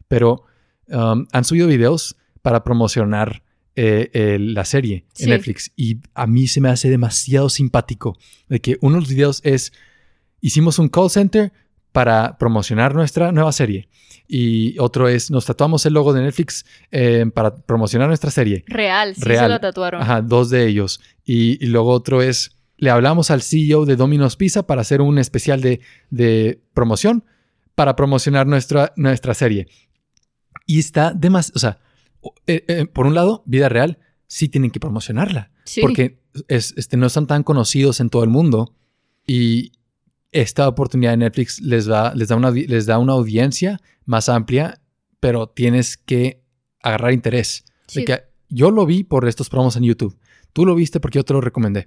[0.07, 0.45] Pero
[0.89, 3.43] um, han subido videos para promocionar
[3.77, 5.73] eh, la serie en Netflix.
[5.77, 8.19] Y a mí se me hace demasiado simpático
[8.49, 9.73] de que uno de los videos es,
[10.41, 11.53] hicimos un call center
[11.95, 13.89] para promocionar nuestra nueva serie
[14.27, 18.65] y otro es, nos tatuamos el logo de Netflix eh, para promocionar nuestra serie.
[18.67, 20.03] Real, sí se lo tatuaron.
[20.03, 21.01] Ajá, dos de ellos.
[21.25, 25.61] Y, luego otro es, le hablamos al CEO de Domino's Pizza para hacer un especial
[25.61, 27.25] de, promoción
[27.77, 29.69] para promocionar nuestra, nuestra serie.
[30.67, 31.79] Y está demasiado, o sea,
[32.49, 35.53] eh, eh, por un lado, vida real, sí tienen que promocionarla.
[35.81, 36.19] Porque
[36.49, 38.75] este, no están tan conocidos en todo el mundo.
[39.29, 39.73] Y,
[40.35, 44.81] esta oportunidad de Netflix les, da, les, da una, les da una audiencia más amplia,
[45.21, 46.43] pero tienes que
[46.83, 47.65] agarrar interés.
[48.05, 50.19] que yo lo vi por estos promos en YouTube.
[50.53, 51.87] Tú lo viste porque yo te lo recomendé.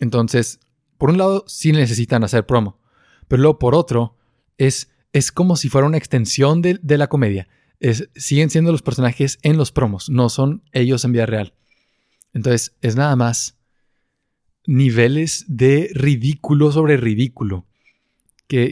[0.00, 0.60] Entonces,
[0.98, 2.78] por un lado, sí necesitan hacer promo,
[3.26, 4.16] pero luego por otro,
[4.58, 7.48] es, es como si fuera una extensión de, de la comedia.
[7.80, 11.54] Es, siguen siendo los personajes en los promos, no son ellos en vida real.
[12.34, 13.58] Entonces, es nada más
[14.66, 17.66] niveles de ridículo sobre ridículo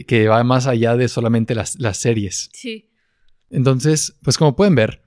[0.05, 2.49] que, va más allá de solamente las, las series.
[2.53, 2.89] Sí.
[3.49, 5.01] Entonces, pues como pueden ver,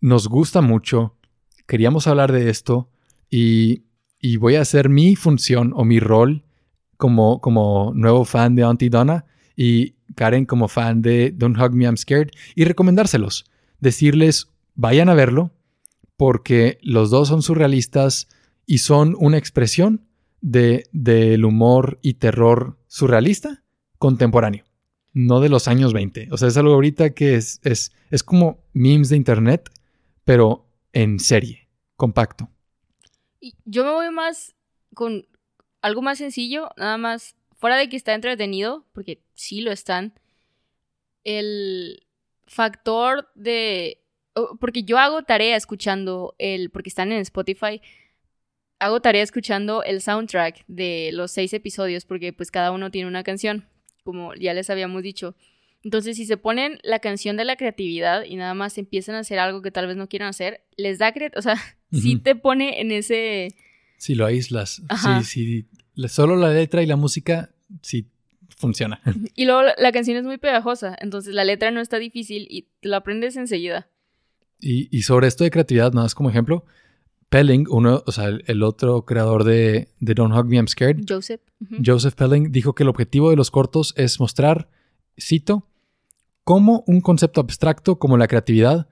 [0.00, 1.18] nos gusta mucho,
[1.66, 2.90] queríamos hablar de esto
[3.28, 3.84] y,
[4.18, 6.44] y voy a hacer mi función o mi rol
[6.96, 11.84] como, como nuevo fan de Auntie Donna y Karen como fan de Don't Hug Me,
[11.84, 13.44] I'm Scared y recomendárselos.
[13.80, 15.52] Decirles, vayan a verlo
[16.16, 18.28] porque los dos son surrealistas
[18.66, 20.06] y son una expresión
[20.40, 23.62] de, del humor y terror surrealista
[23.98, 24.64] contemporáneo,
[25.12, 26.28] no de los años 20.
[26.32, 29.70] O sea, es algo ahorita que es, es, es como memes de internet,
[30.24, 32.50] pero en serie, compacto.
[33.64, 34.54] Yo me voy más
[34.94, 35.26] con
[35.80, 40.14] algo más sencillo, nada más, fuera de que está entretenido, porque sí lo están,
[41.24, 42.06] el
[42.46, 43.98] factor de...
[44.60, 47.82] Porque yo hago tarea escuchando el, porque están en Spotify,
[48.82, 53.22] hago tarea escuchando el soundtrack de los seis episodios porque pues cada uno tiene una
[53.22, 53.64] canción,
[54.02, 55.36] como ya les habíamos dicho.
[55.84, 59.38] Entonces, si se ponen la canción de la creatividad y nada más empiezan a hacer
[59.38, 62.80] algo que tal vez no quieran hacer, les da creatividad, o sea, sí te pone
[62.80, 63.54] en ese...
[63.98, 64.82] Si lo aíslas,
[65.22, 67.50] sí, sí, solo la letra y la música,
[67.82, 68.08] sí
[68.56, 69.00] funciona.
[69.36, 72.88] Y luego la, canción es muy pegajosa, entonces la letra no está difícil y te
[72.88, 73.88] la aprendes enseguida.
[74.58, 76.64] Y, y sobre esto de creatividad, nada más como ejemplo,
[77.32, 81.40] Pelling, uno, o sea, el, otro creador de, Don't Hug Me, I'm Scared, Joseph.
[81.82, 84.68] Joseph Pelling, dijo que el objetivo de los cortos es mostrar,
[85.18, 85.66] cito,
[86.44, 88.86] cómo un concepto abstracto como la creatividad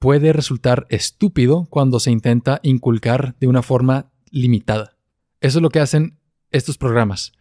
[0.00, 4.96] puede resultar estúpido cuando se intenta inculcar de una forma limitada.
[5.40, 6.18] Eso es lo que hacen
[6.50, 7.34] estos programas.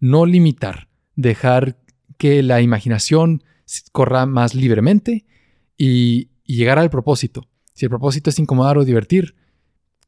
[0.00, 1.76] No limitar, dejar
[2.16, 3.44] que la imaginación
[3.92, 5.26] corra más libremente
[5.76, 7.46] y, y llegar al propósito.
[7.74, 9.34] Si el propósito es incomodar o divertir,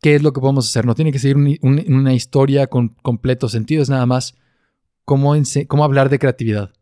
[0.00, 0.84] qué es lo que podemos hacer.
[0.84, 4.34] No tiene que ser una historia con completo sentido, es nada más
[5.04, 5.34] cómo,
[5.66, 6.72] cómo hablar de creatividad.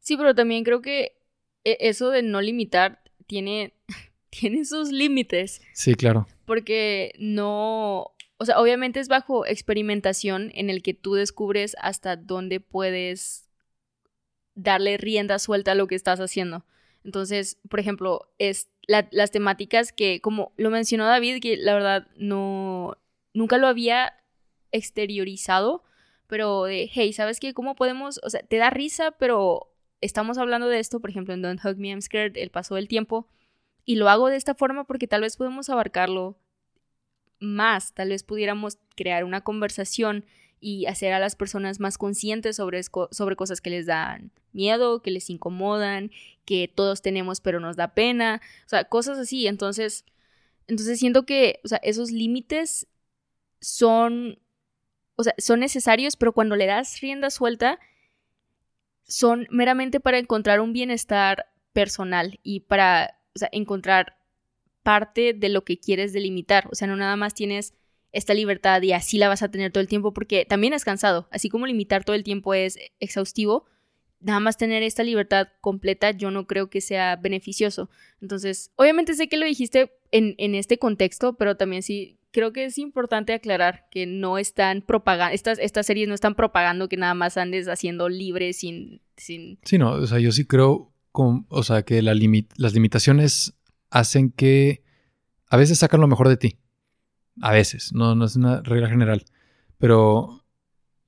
[0.00, 1.16] Sí, pero también creo que
[1.64, 3.74] e, eso de no limitar tiene,
[4.30, 5.60] tiene sus límites.
[5.74, 6.26] Sí, claro.
[6.46, 12.60] Porque no, o sea, obviamente es bajo experimentación en el que tú descubres hasta dónde
[12.60, 13.48] puedes
[14.54, 16.64] darle rienda suelta a lo que estás haciendo.
[17.04, 22.96] Entonces, por ejemplo, es las temáticas que, como lo mencionó David, que la verdad no,
[23.32, 24.14] nunca lo había
[24.72, 25.84] exteriorizado,
[26.26, 27.54] pero de, hey, ¿sabes qué?
[27.54, 28.20] ¿Cómo podemos?
[28.24, 31.76] O sea, te da risa, pero estamos hablando de esto, por ejemplo, en Don't Hug
[31.76, 33.28] Me, I'm Scared, el paso del tiempo,
[33.84, 36.36] y lo hago de esta forma porque tal vez podemos abarcarlo
[37.38, 40.24] más, tal vez pudiéramos crear una conversación
[40.60, 45.10] y hacer a las personas más conscientes sobre, sobre cosas que les dan miedo, que
[45.10, 46.10] les incomodan,
[46.44, 49.46] que todos tenemos pero nos da pena, o sea, cosas así.
[49.46, 50.04] Entonces,
[50.66, 52.86] entonces siento que, o sea, esos límites
[53.60, 54.38] son,
[55.16, 57.78] o sea, son necesarios, pero cuando le das rienda suelta,
[59.04, 63.18] son meramente para encontrar un bienestar personal y para
[63.52, 64.18] encontrar
[64.82, 66.68] parte de lo que quieres delimitar.
[66.70, 67.74] O sea, no nada más tienes
[68.12, 71.28] esta libertad y así la vas a tener todo el tiempo porque también es cansado.
[71.30, 73.66] Así como limitar todo el tiempo es exhaustivo,
[74.20, 77.90] nada más tener esta libertad completa yo no creo que sea beneficioso.
[78.20, 82.64] Entonces, obviamente sé que lo dijiste en, en este contexto, pero también sí creo que
[82.64, 87.14] es importante aclarar que no están propagando, estas, estas series no están propagando que nada
[87.14, 89.58] más andes haciendo libre sin, sin...
[89.64, 92.14] Sí, no, o sea, yo sí creo, con, o sea, que la
[92.56, 93.54] las limitaciones
[93.90, 94.84] hacen que
[95.48, 96.59] a veces sacan lo mejor de ti.
[97.40, 99.24] A veces, no, no es una regla general.
[99.78, 100.44] Pero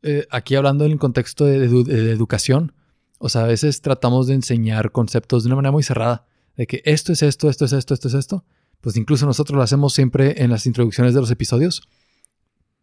[0.03, 1.65] eh, aquí hablando en el contexto de,
[2.11, 2.73] educación,
[3.19, 6.27] o sea, a veces tratamos de enseñar conceptos de una manera muy cerrada,
[6.57, 8.45] de que esto es esto, esto es esto, esto es esto.
[8.81, 11.83] Pues incluso nosotros lo hacemos siempre en las introducciones de los episodios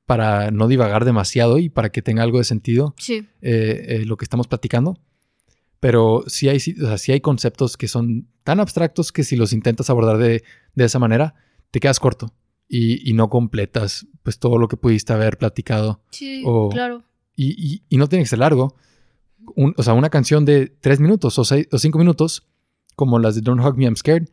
[0.05, 3.27] para no divagar demasiado y para que tenga algo de sentido sí.
[3.41, 4.97] Eh, eh, lo que estamos platicando.
[5.81, 9.89] Pero sí hay, o sea, hay conceptos que son tan abstractos que si los intentas
[9.89, 10.43] abordar de,
[10.73, 11.35] de esa manera,
[11.71, 12.33] te quedas corto
[12.70, 16.01] y, no completas pues todo lo que pudiste haber platicado.
[16.11, 17.03] Sí, claro.
[17.36, 18.76] Y, no tiene que ser largo.
[19.55, 22.47] o sea, una canción de tres minutos o, seis, o cinco minutos,
[22.95, 24.30] como las de Don't Hug Me, I'm Scared,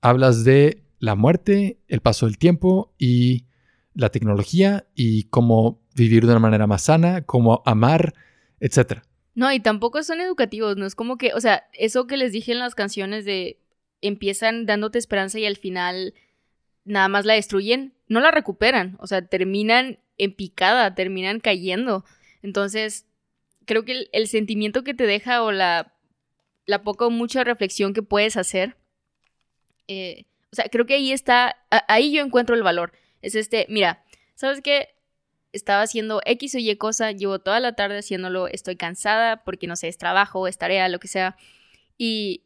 [0.00, 3.46] hablas de la muerte, el paso del tiempo y
[3.94, 8.14] la tecnología y cómo vivir de una manera más sana, cómo amar,
[8.60, 9.00] etc.
[9.34, 12.52] No, y tampoco son educativos, no es como que, o sea, eso que les dije
[12.52, 13.58] en las canciones de
[14.02, 16.14] empiezan dándote esperanza y al final
[16.84, 22.04] nada más la destruyen, no la recuperan, o sea, terminan en picada, terminan cayendo.
[22.42, 23.06] Entonces,
[23.66, 25.94] creo que el, sentimiento que te deja o la,
[26.66, 28.76] la poca o mucha reflexión que puedes hacer,
[29.88, 31.56] eh, o sea, creo que ahí está,
[31.88, 32.92] ahí yo encuentro el valor.
[33.22, 34.04] Es este, mira,
[34.34, 34.88] ¿sabes qué?
[35.52, 39.76] Estaba haciendo X o Y cosa, llevo toda la tarde haciéndolo, estoy cansada porque no
[39.76, 41.36] sé, es trabajo, es tarea, lo que sea.
[41.98, 42.42] Y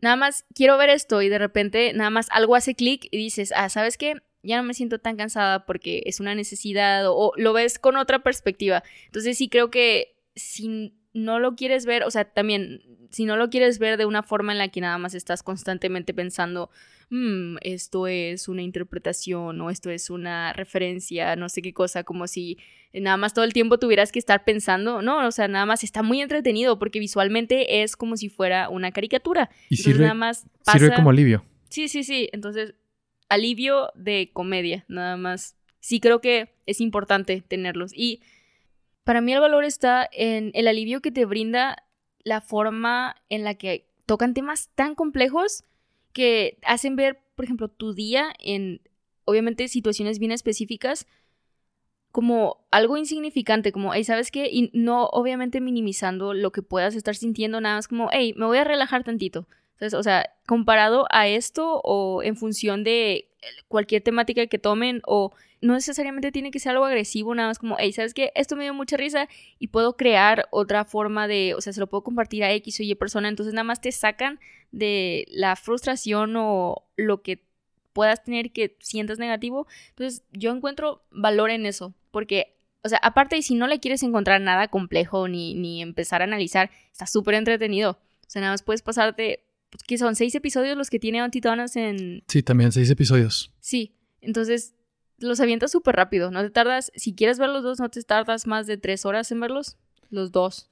[0.00, 3.52] nada más quiero ver esto y de repente nada más algo hace clic y dices,
[3.56, 4.14] ah, ¿sabes qué?
[4.42, 8.20] Ya no me siento tan cansada porque es una necesidad o, lo ves con otra
[8.20, 8.82] perspectiva.
[9.06, 13.48] Entonces sí creo que si no lo quieres ver, o sea, también si no lo
[13.48, 16.70] quieres ver de una forma en la que nada más estás constantemente pensando,
[17.08, 22.26] mm, esto es una interpretación o esto es una referencia, no sé qué cosa, como
[22.26, 22.58] si
[22.92, 26.02] nada más todo el tiempo tuvieras que estar pensando, no, o sea, nada más está
[26.02, 29.50] muy entretenido porque visualmente es como si fuera una caricatura.
[29.70, 31.44] Y sirve, nada más sirve como alivio.
[31.70, 32.74] Sí, sí, sí, entonces
[33.28, 35.56] alivio de comedia, nada más.
[35.80, 38.20] Sí creo que es importante tenerlos y
[39.06, 41.84] para mí el valor está en el alivio que te brinda
[42.24, 45.62] la forma en la que tocan temas tan complejos
[46.12, 48.80] que hacen ver, por ejemplo, tu día en,
[49.24, 51.06] obviamente, situaciones bien específicas
[52.10, 54.48] como algo insignificante, como, hey, ¿sabes qué?
[54.50, 58.58] Y no, obviamente, minimizando lo que puedas estar sintiendo, nada más como, hey, me voy
[58.58, 59.46] a relajar tantito.
[59.76, 63.28] Entonces, o sea, comparado a esto o en función de
[63.68, 67.76] cualquier temática que tomen o no necesariamente tiene que ser algo agresivo, nada más como,
[67.78, 68.32] hey, ¿sabes qué?
[68.34, 71.88] Esto me dio mucha risa y puedo crear otra forma de, o sea, se lo
[71.88, 74.40] puedo compartir a X o Y persona, entonces nada más te sacan
[74.72, 77.44] de la frustración o lo que
[77.92, 79.66] puedas tener que sientas negativo.
[79.90, 84.40] Entonces yo encuentro valor en eso, porque, o sea, aparte, si no le quieres encontrar
[84.40, 87.92] nada complejo ni, ni empezar a analizar, está súper entretenido.
[87.92, 89.45] O sea, nada más puedes pasarte,
[89.86, 92.22] que son seis episodios los que tiene Antitonas en...
[92.28, 93.52] Sí, también seis episodios.
[93.60, 94.74] Sí, entonces
[95.18, 96.30] los avientas súper rápido.
[96.30, 99.30] No te tardas, si quieres ver los dos, no te tardas más de tres horas
[99.32, 99.76] en verlos.
[100.10, 100.70] Los dos.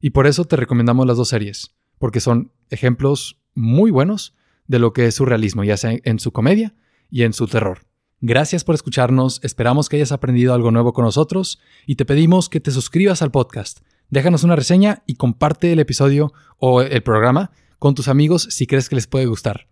[0.00, 4.34] Y por eso te recomendamos las dos series, porque son ejemplos muy buenos
[4.66, 6.74] de lo que es surrealismo, ya sea en su comedia
[7.10, 7.80] y en su terror.
[8.20, 12.60] Gracias por escucharnos, esperamos que hayas aprendido algo nuevo con nosotros y te pedimos que
[12.60, 13.80] te suscribas al podcast.
[14.08, 18.88] Déjanos una reseña y comparte el episodio o el programa con tus amigos si crees
[18.88, 19.68] que les puede gustar.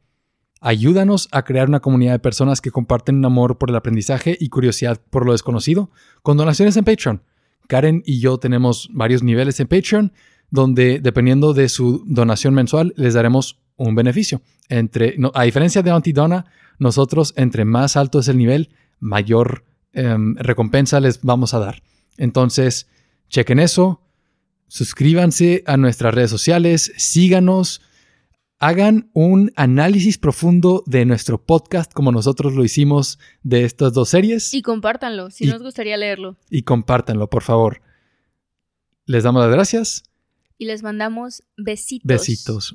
[0.60, 4.48] Ayúdanos a crear una comunidad de personas que comparten un amor por el aprendizaje y
[4.48, 5.90] curiosidad por lo desconocido
[6.22, 7.22] con donaciones en Patreon.
[7.68, 10.12] Karen y yo tenemos varios niveles en Patreon
[10.50, 14.40] donde dependiendo de su donación mensual les daremos un beneficio.
[14.68, 16.46] Entre, a diferencia de Antidona,
[16.78, 21.82] nosotros entre más alto es el nivel, mayor em, recompensa les vamos a dar.
[22.16, 22.88] Entonces,
[23.28, 24.00] chequen eso,
[24.68, 27.82] suscríbanse a nuestras redes sociales, síganos
[28.64, 34.54] hagan un análisis profundo de nuestro podcast como nosotros lo hicimos de estas dos series.
[34.54, 36.38] Y compártanlo, si nos gustaría leerlo.
[36.48, 37.82] Y compártanlo, por favor.
[39.04, 40.04] Les damos las gracias.
[40.56, 42.06] Y les mandamos besitos.
[42.06, 42.74] Besitos.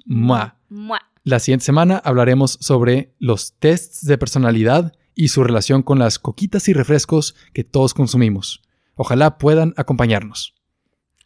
[1.23, 6.67] La siguiente semana hablaremos sobre los tests de personalidad y su relación con las coquitas
[6.67, 8.61] y refrescos que todos consumimos.
[8.93, 10.53] Ojalá puedan acompañarnos.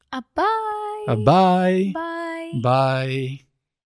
[0.09, 1.17] bye.
[1.17, 1.93] bye.
[1.93, 2.61] Bye.
[2.61, 3.42] Bye.